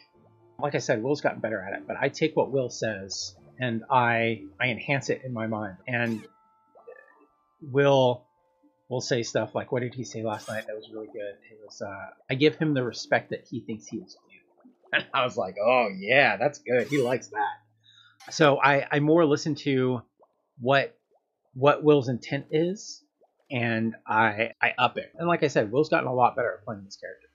like 0.58 0.74
I 0.74 0.78
said, 0.78 1.02
Will's 1.02 1.22
gotten 1.22 1.40
better 1.40 1.60
at 1.62 1.72
it, 1.78 1.86
but 1.86 1.96
I 1.98 2.08
take 2.08 2.36
what 2.36 2.50
Will 2.50 2.68
says 2.68 3.34
and 3.60 3.84
I 3.90 4.42
I 4.58 4.68
enhance 4.68 5.10
it 5.10 5.22
in 5.24 5.32
my 5.32 5.46
mind. 5.46 5.76
And 5.86 6.24
Will 7.60 8.24
will 8.88 9.02
say 9.02 9.22
stuff 9.22 9.54
like, 9.54 9.70
"What 9.70 9.82
did 9.82 9.94
he 9.94 10.02
say 10.02 10.22
last 10.22 10.48
night? 10.48 10.66
That 10.66 10.74
was 10.74 10.88
really 10.90 11.06
good." 11.06 11.36
It 11.50 11.58
was. 11.62 11.80
Uh, 11.80 12.06
I 12.28 12.34
give 12.34 12.56
him 12.56 12.74
the 12.74 12.82
respect 12.82 13.30
that 13.30 13.46
he 13.48 13.60
thinks 13.60 13.86
he 13.86 13.98
is 13.98 14.16
due, 14.28 14.68
and 14.94 15.06
I 15.12 15.24
was 15.24 15.36
like, 15.36 15.56
"Oh 15.62 15.88
yeah, 15.94 16.38
that's 16.38 16.58
good. 16.58 16.88
He 16.88 17.00
likes 17.02 17.28
that." 17.28 18.32
So 18.32 18.58
I, 18.58 18.86
I 18.90 19.00
more 19.00 19.24
listen 19.24 19.54
to 19.56 20.02
what 20.60 20.96
what 21.54 21.82
Will's 21.82 22.08
intent 22.08 22.46
is, 22.50 23.04
and 23.50 23.96
I 24.06 24.52
I 24.62 24.72
up 24.78 24.96
it. 24.96 25.10
And 25.16 25.26
like 25.28 25.42
I 25.42 25.48
said, 25.48 25.72
Will's 25.72 25.88
gotten 25.88 26.08
a 26.08 26.14
lot 26.14 26.36
better 26.36 26.54
at 26.58 26.64
playing 26.64 26.84
this 26.84 26.96
character. 26.96 27.26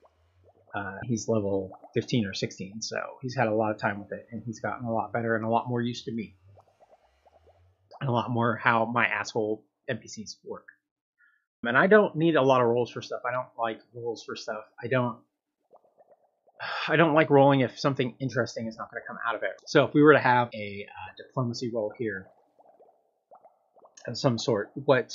Uh, 0.74 0.98
he's 1.04 1.26
level 1.26 1.70
15 1.94 2.26
or 2.26 2.34
16, 2.34 2.82
so 2.82 2.96
he's 3.22 3.34
had 3.34 3.48
a 3.48 3.54
lot 3.54 3.70
of 3.70 3.78
time 3.78 3.98
with 3.98 4.12
it, 4.12 4.26
and 4.30 4.42
he's 4.44 4.60
gotten 4.60 4.86
a 4.86 4.92
lot 4.92 5.10
better 5.10 5.34
and 5.34 5.44
a 5.44 5.48
lot 5.48 5.66
more 5.68 5.80
used 5.80 6.04
to 6.04 6.12
me, 6.12 6.36
and 8.00 8.10
a 8.10 8.12
lot 8.12 8.30
more 8.30 8.56
how 8.56 8.84
my 8.84 9.06
asshole 9.06 9.64
NPCs 9.90 10.36
work. 10.44 10.66
And 11.62 11.76
I 11.76 11.86
don't 11.86 12.14
need 12.14 12.36
a 12.36 12.42
lot 12.42 12.60
of 12.60 12.68
rolls 12.68 12.90
for 12.90 13.00
stuff. 13.02 13.22
I 13.26 13.32
don't 13.32 13.48
like 13.58 13.80
rolls 13.94 14.22
for 14.22 14.36
stuff. 14.36 14.64
I 14.82 14.86
don't 14.86 15.18
I 16.88 16.96
don't 16.96 17.14
like 17.14 17.30
rolling 17.30 17.60
if 17.60 17.78
something 17.78 18.14
interesting 18.18 18.66
is 18.66 18.76
not 18.76 18.90
going 18.90 19.02
to 19.02 19.06
come 19.06 19.18
out 19.26 19.34
of 19.34 19.42
it. 19.42 19.50
So 19.66 19.84
if 19.84 19.94
we 19.94 20.02
were 20.02 20.12
to 20.12 20.20
have 20.20 20.48
a 20.54 20.86
uh, 20.88 21.12
diplomacy 21.16 21.70
roll 21.74 21.92
here 21.98 22.28
of 24.06 24.18
some 24.18 24.38
sort, 24.38 24.70
what 24.74 25.14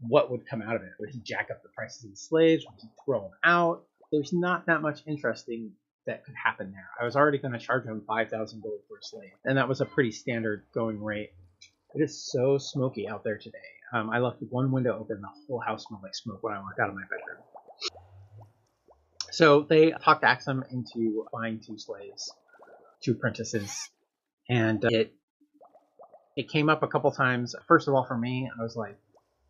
what 0.00 0.30
would 0.30 0.46
come 0.46 0.60
out 0.60 0.76
of 0.76 0.82
it? 0.82 0.90
Would 1.00 1.10
he 1.10 1.20
jack 1.20 1.48
up 1.50 1.62
the 1.62 1.70
prices 1.70 2.04
of 2.04 2.10
the 2.10 2.16
slaves? 2.16 2.64
Would 2.66 2.80
he 2.80 2.88
throw 3.04 3.22
them 3.22 3.30
out? 3.42 3.84
There's 4.12 4.32
not 4.32 4.66
that 4.66 4.82
much 4.82 5.00
interesting 5.06 5.72
that 6.06 6.24
could 6.24 6.34
happen 6.34 6.70
there. 6.70 6.88
I 7.00 7.04
was 7.04 7.16
already 7.16 7.38
going 7.38 7.52
to 7.52 7.58
charge 7.58 7.84
him 7.84 8.02
5,000 8.06 8.62
gold 8.62 8.80
for 8.88 8.98
a 8.98 9.02
slave, 9.02 9.32
and 9.44 9.58
that 9.58 9.68
was 9.68 9.80
a 9.80 9.86
pretty 9.86 10.12
standard 10.12 10.64
going 10.72 11.02
rate. 11.02 11.30
It 11.94 12.02
is 12.02 12.30
so 12.30 12.58
smoky 12.58 13.08
out 13.08 13.24
there 13.24 13.38
today. 13.38 13.58
Um, 13.92 14.10
I 14.10 14.18
left 14.18 14.38
one 14.50 14.70
window 14.70 14.98
open, 14.98 15.20
the 15.20 15.28
whole 15.48 15.60
house 15.60 15.86
smelled 15.86 16.02
like 16.02 16.14
smoke 16.14 16.42
when 16.42 16.52
I 16.52 16.60
walked 16.60 16.78
out 16.78 16.88
of 16.88 16.94
my 16.94 17.02
bedroom. 17.02 17.42
So 19.30 19.62
they 19.62 19.90
talked 19.90 20.24
Axum 20.24 20.64
into 20.70 21.26
buying 21.32 21.60
two 21.60 21.78
slaves, 21.78 22.32
two 23.02 23.12
apprentices, 23.12 23.90
and 24.48 24.84
uh, 24.84 24.88
it 24.90 25.14
it 26.36 26.48
came 26.50 26.68
up 26.68 26.82
a 26.82 26.88
couple 26.88 27.10
times. 27.10 27.54
First 27.66 27.88
of 27.88 27.94
all, 27.94 28.04
for 28.04 28.16
me, 28.16 28.50
I 28.58 28.62
was 28.62 28.76
like, 28.76 28.96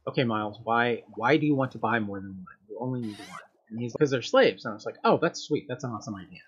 "Okay, 0.06 0.24
Miles, 0.24 0.58
why 0.62 1.02
why 1.16 1.36
do 1.36 1.46
you 1.46 1.54
want 1.54 1.72
to 1.72 1.78
buy 1.78 1.98
more 1.98 2.20
than 2.20 2.30
one? 2.30 2.56
You 2.68 2.78
only 2.80 3.00
need 3.00 3.18
one." 3.18 3.38
And 3.70 3.80
he's 3.80 3.92
because 3.92 4.10
they're 4.10 4.22
slaves, 4.22 4.64
and 4.64 4.72
I 4.72 4.74
was 4.74 4.86
like, 4.86 4.96
"Oh, 5.04 5.18
that's 5.18 5.40
sweet. 5.40 5.66
That's 5.68 5.84
an 5.84 5.90
awesome 5.90 6.14
idea." 6.14 6.40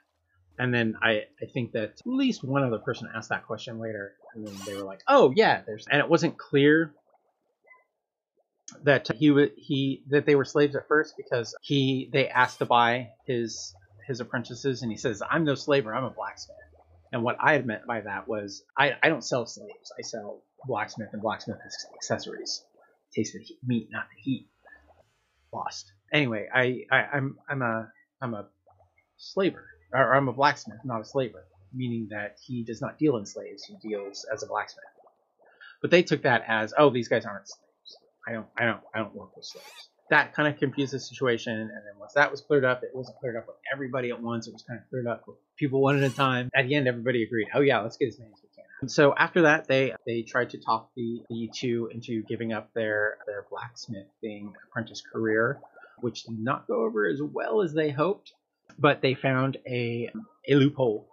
And 0.61 0.75
then 0.75 0.97
I, 1.01 1.25
I 1.41 1.47
think 1.53 1.73
that 1.73 1.83
at 1.83 2.01
least 2.05 2.43
one 2.43 2.65
other 2.65 2.79
person 2.79 3.09
asked 3.15 3.29
that 3.29 3.47
question 3.47 3.79
later, 3.79 4.15
and 4.35 4.47
then 4.47 4.55
they 4.67 4.75
were 4.75 4.85
like, 4.85 5.03
"Oh 5.09 5.33
yeah, 5.37 5.63
there's," 5.67 5.87
and 5.89 6.01
it 6.01 6.09
wasn't 6.09 6.39
clear 6.39 6.93
that 8.85 9.09
he 9.17 9.31
would 9.31 9.53
he 9.57 10.03
that 10.09 10.27
they 10.27 10.35
were 10.35 10.45
slaves 10.45 10.77
at 10.77 10.87
first 10.89 11.15
because 11.17 11.55
he 11.63 12.09
they 12.13 12.29
asked 12.29 12.59
to 12.59 12.67
buy 12.67 13.11
his 13.27 13.75
his 14.07 14.21
apprentices 14.21 14.83
and 14.83 14.91
he 14.91 14.99
says 14.99 15.23
I'm 15.29 15.45
no 15.45 15.55
slaver 15.55 15.95
I'm 15.95 16.05
a 16.05 16.11
blacksmith 16.11 16.57
and 17.13 17.23
what 17.23 17.37
I 17.41 17.53
had 17.53 17.67
meant 17.67 17.87
by 17.87 18.01
that 18.01 18.29
was 18.29 18.63
I, 18.77 18.93
I 19.03 19.09
don't 19.09 19.25
sell 19.25 19.47
slaves. 19.47 19.93
I 19.99 20.03
sell 20.03 20.43
blacksmith 20.67 21.11
and 21.13 21.23
blacksmith 21.23 21.59
accessories. 21.95 22.65
Taste 23.15 23.33
the 23.33 23.41
heat, 23.41 23.59
meat 23.65 23.89
not 23.91 24.07
the 24.15 24.21
heat. 24.23 24.49
Lost. 25.53 25.93
Anyway 26.13 26.49
I, 26.53 26.85
I 26.91 27.17
I'm 27.17 27.39
I'm 27.49 27.63
a 27.63 27.91
I'm 28.21 28.35
a 28.35 28.49
slaver 29.17 29.67
or 29.93 30.15
I'm 30.15 30.29
a 30.29 30.33
blacksmith 30.33 30.79
not 30.85 31.01
a 31.01 31.05
slaver. 31.05 31.45
Meaning 31.73 32.09
that 32.11 32.39
he 32.47 32.65
does 32.65 32.81
not 32.81 32.99
deal 32.99 33.17
in 33.19 33.27
slaves 33.27 33.65
he 33.65 33.77
deals 33.87 34.27
as 34.33 34.43
a 34.43 34.47
blacksmith. 34.47 34.85
But 35.81 35.91
they 35.91 36.03
took 36.03 36.23
that 36.23 36.45
as 36.49 36.75
oh 36.77 36.91
these 36.91 37.09
guys 37.09 37.25
aren't 37.25 37.47
slaves. 37.47 37.69
I 38.27 38.33
don't, 38.33 38.47
I 38.59 38.65
don't, 38.67 38.81
I 38.95 38.99
don't 38.99 39.15
work 39.15 39.37
with 39.37 39.47
slaves. 39.47 39.89
That 40.11 40.35
kind 40.35 40.53
of 40.53 40.59
confused 40.59 40.93
the 40.93 41.01
situation, 41.01 41.53
and 41.53 41.71
then 41.71 41.99
once 41.99 42.15
that 42.15 42.31
was 42.31 42.41
cleared 42.41 42.65
up, 42.65 42.83
it 42.83 42.91
wasn't 42.95 43.19
cleared 43.19 43.37
up 43.37 43.47
with 43.47 43.57
everybody 43.73 44.11
at 44.11 44.21
once. 44.21 44.47
It 44.47 44.55
was 44.55 44.63
kind 44.63 44.81
of 44.81 44.89
cleared 44.89 45.07
up 45.07 45.25
with 45.27 45.37
people 45.57 45.83
one 45.83 46.03
at 46.03 46.11
a 46.11 46.15
time. 46.15 46.49
At 46.55 46.67
the 46.67 46.75
end, 46.77 46.89
everybody 46.89 47.23
agreed, 47.23 47.49
"Oh 47.55 47.61
yeah, 47.61 47.81
let's 47.81 47.99
get 47.99 48.09
as 48.09 48.19
many 48.19 48.33
as 48.33 48.41
we 48.43 48.49
can." 48.55 48.65
And 48.81 48.91
so 48.91 49.15
after 49.15 49.43
that, 49.43 49.67
they 49.69 49.95
they 50.07 50.23
tried 50.23 50.51
to 50.51 50.59
talk 50.59 50.91
the 50.97 51.23
the 51.29 51.51
two 51.55 51.91
into 51.93 52.23
giving 52.23 52.55
up 52.55 52.73
their 52.73 53.19
their 53.27 53.45
blacksmithing 53.51 54.55
apprentice 54.67 55.03
career, 55.03 55.61
which 56.01 56.23
did 56.25 56.39
not 56.39 56.67
go 56.67 56.85
over 56.85 57.07
as 57.07 57.21
well 57.21 57.61
as 57.61 57.75
they 57.75 57.91
hoped. 57.91 58.33
But 58.79 59.03
they 59.03 59.15
found 59.15 59.59
a 59.67 60.11
a 60.49 60.55
loophole, 60.55 61.09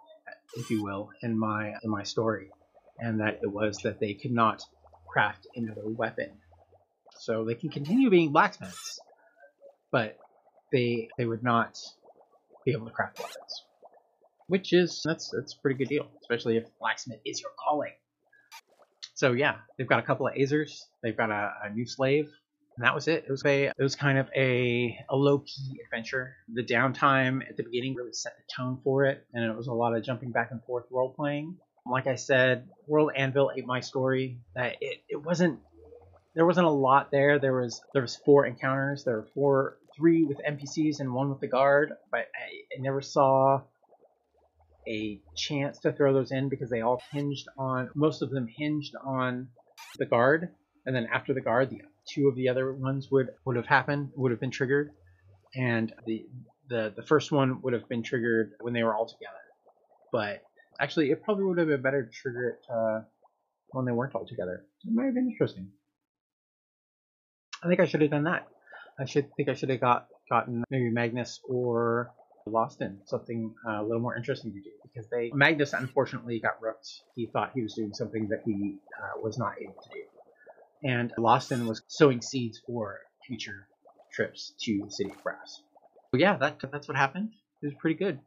if 0.56 0.70
you 0.70 0.82
will, 0.82 1.10
in 1.22 1.38
my 1.38 1.74
in 1.82 1.90
my 1.90 2.04
story, 2.04 2.50
and 2.98 3.20
that 3.20 3.40
it 3.42 3.52
was 3.52 3.76
that 3.78 4.00
they 4.00 4.14
could 4.14 4.32
not 4.32 4.62
craft 5.06 5.46
another 5.54 5.86
weapon 5.86 6.30
so 7.18 7.44
they 7.44 7.54
can 7.54 7.70
continue 7.70 8.10
being 8.10 8.32
blacksmiths, 8.32 9.00
but 9.90 10.18
they 10.72 11.08
they 11.18 11.24
would 11.24 11.42
not 11.42 11.78
be 12.64 12.72
able 12.72 12.86
to 12.86 12.92
craft 12.92 13.18
weapons, 13.18 13.64
which 14.48 14.72
is 14.72 15.02
that's 15.04 15.30
that's 15.30 15.54
a 15.54 15.58
pretty 15.60 15.78
good 15.78 15.88
deal, 15.88 16.08
especially 16.20 16.56
if 16.56 16.64
blacksmith 16.78 17.20
is 17.24 17.40
your 17.40 17.50
calling. 17.58 17.92
So 19.14 19.32
yeah, 19.32 19.56
they've 19.78 19.86
got 19.86 19.98
a 19.98 20.02
couple 20.02 20.26
of 20.26 20.34
Azers, 20.34 20.82
they've 21.02 21.16
got 21.16 21.30
a, 21.30 21.52
a 21.64 21.70
new 21.70 21.86
slave, 21.86 22.28
and 22.76 22.84
that 22.84 22.94
was 22.94 23.08
it. 23.08 23.24
It 23.26 23.30
was 23.30 23.44
a 23.46 23.66
it 23.66 23.82
was 23.82 23.96
kind 23.96 24.18
of 24.18 24.28
a 24.36 24.98
a 25.08 25.16
low 25.16 25.38
key 25.38 25.80
adventure. 25.84 26.36
The 26.52 26.62
downtime 26.62 27.48
at 27.48 27.56
the 27.56 27.62
beginning 27.62 27.94
really 27.94 28.12
set 28.12 28.34
the 28.36 28.44
tone 28.54 28.78
for 28.84 29.04
it, 29.06 29.24
and 29.32 29.44
it 29.44 29.56
was 29.56 29.68
a 29.68 29.72
lot 29.72 29.96
of 29.96 30.04
jumping 30.04 30.32
back 30.32 30.50
and 30.50 30.62
forth 30.64 30.84
role 30.90 31.14
playing. 31.14 31.56
Like 31.90 32.06
I 32.06 32.16
said, 32.16 32.68
World 32.88 33.12
Anvil 33.16 33.52
ate 33.56 33.66
my 33.66 33.80
story. 33.80 34.40
That 34.54 34.76
it, 34.80 34.98
it 35.08 35.24
wasn't 35.24 35.60
there 36.36 36.44
wasn't 36.44 36.66
a 36.66 36.70
lot 36.70 37.10
there. 37.10 37.38
There 37.38 37.54
was 37.54 37.80
there 37.94 38.02
was 38.02 38.14
four 38.14 38.44
encounters. 38.44 39.04
There 39.04 39.16
were 39.16 39.28
four, 39.34 39.78
three 39.96 40.22
with 40.24 40.38
NPCs 40.46 41.00
and 41.00 41.14
one 41.14 41.30
with 41.30 41.40
the 41.40 41.48
guard. 41.48 41.94
But 42.10 42.20
I, 42.20 42.76
I 42.78 42.80
never 42.80 43.00
saw 43.00 43.62
a 44.86 45.18
chance 45.34 45.80
to 45.80 45.92
throw 45.92 46.12
those 46.12 46.30
in 46.30 46.50
because 46.50 46.68
they 46.68 46.82
all 46.82 47.02
hinged 47.10 47.48
on 47.58 47.90
most 47.94 48.20
of 48.20 48.30
them 48.30 48.46
hinged 48.46 48.94
on 49.02 49.48
the 49.98 50.04
guard, 50.04 50.50
and 50.84 50.94
then 50.94 51.08
after 51.12 51.32
the 51.32 51.40
guard, 51.40 51.70
the 51.70 51.80
two 52.06 52.28
of 52.28 52.36
the 52.36 52.50
other 52.50 52.70
ones 52.70 53.10
would 53.10 53.30
would 53.46 53.56
have 53.56 53.66
happened, 53.66 54.10
would 54.14 54.30
have 54.30 54.40
been 54.40 54.50
triggered, 54.50 54.90
and 55.54 55.94
the 56.04 56.26
the 56.68 56.92
the 56.94 57.02
first 57.02 57.32
one 57.32 57.62
would 57.62 57.72
have 57.72 57.88
been 57.88 58.02
triggered 58.02 58.52
when 58.60 58.74
they 58.74 58.82
were 58.82 58.94
all 58.94 59.06
together. 59.06 59.32
But 60.12 60.42
actually, 60.78 61.10
it 61.10 61.24
probably 61.24 61.44
would 61.44 61.58
have 61.58 61.68
been 61.68 61.82
better 61.82 62.04
to 62.04 62.10
trigger 62.10 62.50
it 62.50 62.58
uh, 62.70 63.00
when 63.68 63.86
they 63.86 63.92
weren't 63.92 64.14
all 64.14 64.26
together. 64.26 64.66
It 64.84 64.92
might 64.92 65.06
have 65.06 65.14
been 65.14 65.30
interesting. 65.30 65.70
I 67.62 67.68
think 67.68 67.80
I 67.80 67.86
should 67.86 68.02
have 68.02 68.10
done 68.10 68.24
that. 68.24 68.46
I 68.98 69.04
should 69.04 69.34
think 69.36 69.48
I 69.48 69.54
should 69.54 69.70
have 69.70 69.80
got 69.80 70.06
gotten 70.30 70.64
maybe 70.70 70.90
Magnus 70.90 71.40
or 71.48 72.10
Lostin 72.46 72.98
something 73.04 73.54
uh, 73.66 73.80
a 73.80 73.82
little 73.82 74.00
more 74.00 74.16
interesting 74.16 74.52
to 74.52 74.60
do 74.60 74.70
because 74.82 75.08
they 75.10 75.30
Magnus 75.34 75.72
unfortunately 75.72 76.40
got 76.40 76.60
rooked. 76.60 76.88
He 77.14 77.26
thought 77.26 77.52
he 77.54 77.62
was 77.62 77.74
doing 77.74 77.92
something 77.92 78.28
that 78.28 78.42
he 78.44 78.78
uh, 78.98 79.20
was 79.20 79.38
not 79.38 79.54
able 79.60 79.74
to 79.82 79.88
do, 79.90 80.88
and 80.88 81.12
Lostin 81.18 81.66
was 81.66 81.82
sowing 81.88 82.20
seeds 82.22 82.60
for 82.66 83.00
future 83.26 83.68
trips 84.12 84.54
to 84.60 84.82
the 84.84 84.90
city 84.90 85.10
of 85.10 85.22
Brass. 85.22 85.60
But 86.10 86.20
yeah, 86.20 86.36
that 86.38 86.58
that's 86.72 86.88
what 86.88 86.96
happened. 86.96 87.30
It 87.62 87.66
was 87.66 87.74
pretty 87.78 87.96
good, 87.96 88.20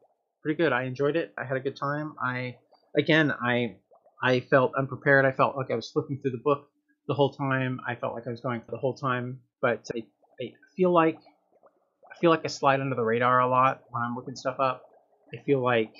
pretty 0.43 0.57
good. 0.57 0.73
I 0.73 0.83
enjoyed 0.83 1.15
it. 1.15 1.33
I 1.37 1.45
had 1.45 1.57
a 1.57 1.61
good 1.61 1.75
time. 1.75 2.15
I 2.21 2.57
again, 2.97 3.31
I 3.31 3.77
I 4.21 4.41
felt 4.41 4.73
unprepared. 4.77 5.25
I 5.25 5.31
felt 5.31 5.55
like 5.55 5.71
I 5.71 5.75
was 5.75 5.89
flipping 5.89 6.19
through 6.19 6.31
the 6.31 6.41
book 6.43 6.69
the 7.09 7.15
whole 7.15 7.33
time. 7.33 7.81
I 7.85 7.95
felt 7.95 8.13
like 8.13 8.27
I 8.27 8.29
was 8.29 8.39
going 8.39 8.61
for 8.61 8.71
the 8.71 8.77
whole 8.77 8.93
time, 8.93 9.39
but 9.61 9.85
I, 9.93 10.03
I 10.39 10.53
feel 10.77 10.93
like 10.93 11.17
I 12.09 12.19
feel 12.21 12.29
like 12.29 12.41
I 12.45 12.47
slide 12.47 12.79
under 12.79 12.95
the 12.95 13.03
radar 13.03 13.39
a 13.39 13.47
lot 13.47 13.81
when 13.89 14.03
I'm 14.03 14.15
looking 14.15 14.35
stuff 14.35 14.59
up. 14.59 14.83
I 15.33 15.43
feel 15.43 15.61
like 15.61 15.93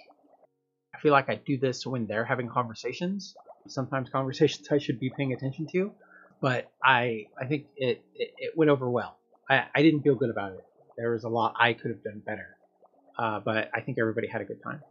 I 0.95 1.00
feel 1.00 1.12
like 1.12 1.28
I 1.28 1.41
do 1.45 1.58
this 1.58 1.86
when 1.86 2.06
they're 2.06 2.24
having 2.24 2.48
conversations. 2.48 3.34
Sometimes 3.67 4.10
conversations 4.13 4.67
I 4.72 4.78
should 4.78 5.00
be 5.00 5.12
paying 5.17 5.34
attention 5.34 5.67
to, 5.74 5.91
but 6.41 6.72
I 6.82 7.26
I 7.41 7.48
think 7.48 7.65
it 7.76 8.04
it, 8.15 8.30
it 8.38 8.54
went 8.56 8.69
over 8.69 8.88
well. 8.89 9.17
I, 9.50 9.63
I 9.76 9.82
didn't 9.82 10.04
feel 10.04 10.15
good 10.15 10.30
about 10.30 10.54
it. 10.54 10.63
There 10.95 11.12
was 11.12 11.24
a 11.24 11.30
lot 11.30 11.56
I 11.60 11.74
could 11.74 11.89
have 11.89 12.04
done 12.04 12.22
better, 12.24 12.56
uh, 13.17 13.39
but 13.39 13.72
I 13.74 13.82
think 13.82 13.98
everybody 14.00 14.28
had 14.28 14.41
a 14.41 14.45
good 14.45 14.62
time. 14.63 14.82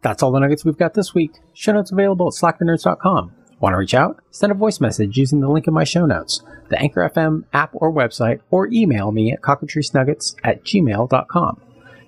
That's 0.00 0.22
all 0.22 0.32
the 0.32 0.38
nuggets 0.38 0.64
we've 0.64 0.78
got 0.78 0.94
this 0.94 1.14
week. 1.14 1.32
Show 1.52 1.72
notes 1.72 1.92
available 1.92 2.28
at 2.28 2.32
slackthenerds.com. 2.32 3.34
Want 3.60 3.74
to 3.74 3.78
reach 3.78 3.94
out? 3.94 4.18
Send 4.30 4.50
a 4.50 4.54
voice 4.54 4.80
message 4.80 5.18
using 5.18 5.40
the 5.40 5.48
link 5.48 5.66
in 5.66 5.74
my 5.74 5.84
show 5.84 6.06
notes, 6.06 6.42
the 6.70 6.78
Anchor 6.78 7.08
FM 7.14 7.44
app 7.52 7.70
or 7.74 7.92
website, 7.92 8.40
or 8.50 8.68
email 8.68 9.12
me 9.12 9.32
at 9.32 9.42
cockatricenuggets 9.42 10.34
at 10.42 10.64
gmail.com. 10.64 11.60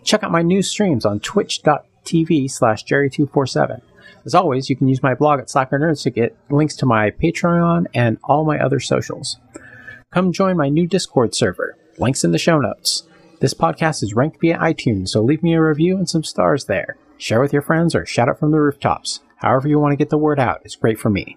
Check 0.02 0.24
out 0.24 0.32
my 0.32 0.42
new 0.42 0.62
streams 0.62 1.04
on 1.04 1.20
twitch.tv 1.20 2.50
slash 2.50 2.84
jerry247. 2.84 3.82
As 4.24 4.34
always, 4.34 4.70
you 4.70 4.76
can 4.76 4.88
use 4.88 5.02
my 5.02 5.14
blog 5.14 5.40
at 5.40 5.50
Slacker 5.50 5.78
Nerds 5.78 6.02
to 6.04 6.10
get 6.10 6.36
links 6.48 6.74
to 6.76 6.86
my 6.86 7.10
Patreon 7.10 7.86
and 7.92 8.18
all 8.24 8.44
my 8.44 8.58
other 8.58 8.80
socials. 8.80 9.36
Come 10.10 10.32
join 10.32 10.56
my 10.56 10.68
new 10.68 10.86
Discord 10.86 11.34
server. 11.34 11.76
Links 11.98 12.24
in 12.24 12.32
the 12.32 12.38
show 12.38 12.58
notes. 12.58 13.04
This 13.40 13.54
podcast 13.54 14.02
is 14.02 14.14
ranked 14.14 14.40
via 14.40 14.56
iTunes, 14.58 15.08
so 15.08 15.20
leave 15.20 15.42
me 15.42 15.54
a 15.54 15.62
review 15.62 15.96
and 15.96 16.08
some 16.08 16.24
stars 16.24 16.64
there. 16.64 16.96
Share 17.18 17.40
with 17.40 17.52
your 17.52 17.62
friends 17.62 17.94
or 17.94 18.06
shout 18.06 18.28
it 18.28 18.38
from 18.38 18.52
the 18.52 18.60
rooftops. 18.60 19.20
However 19.36 19.68
you 19.68 19.80
want 19.80 19.92
to 19.92 19.96
get 19.96 20.10
the 20.10 20.18
word 20.18 20.38
out, 20.38 20.62
it's 20.64 20.76
great 20.76 21.00
for 21.00 21.10
me. 21.10 21.36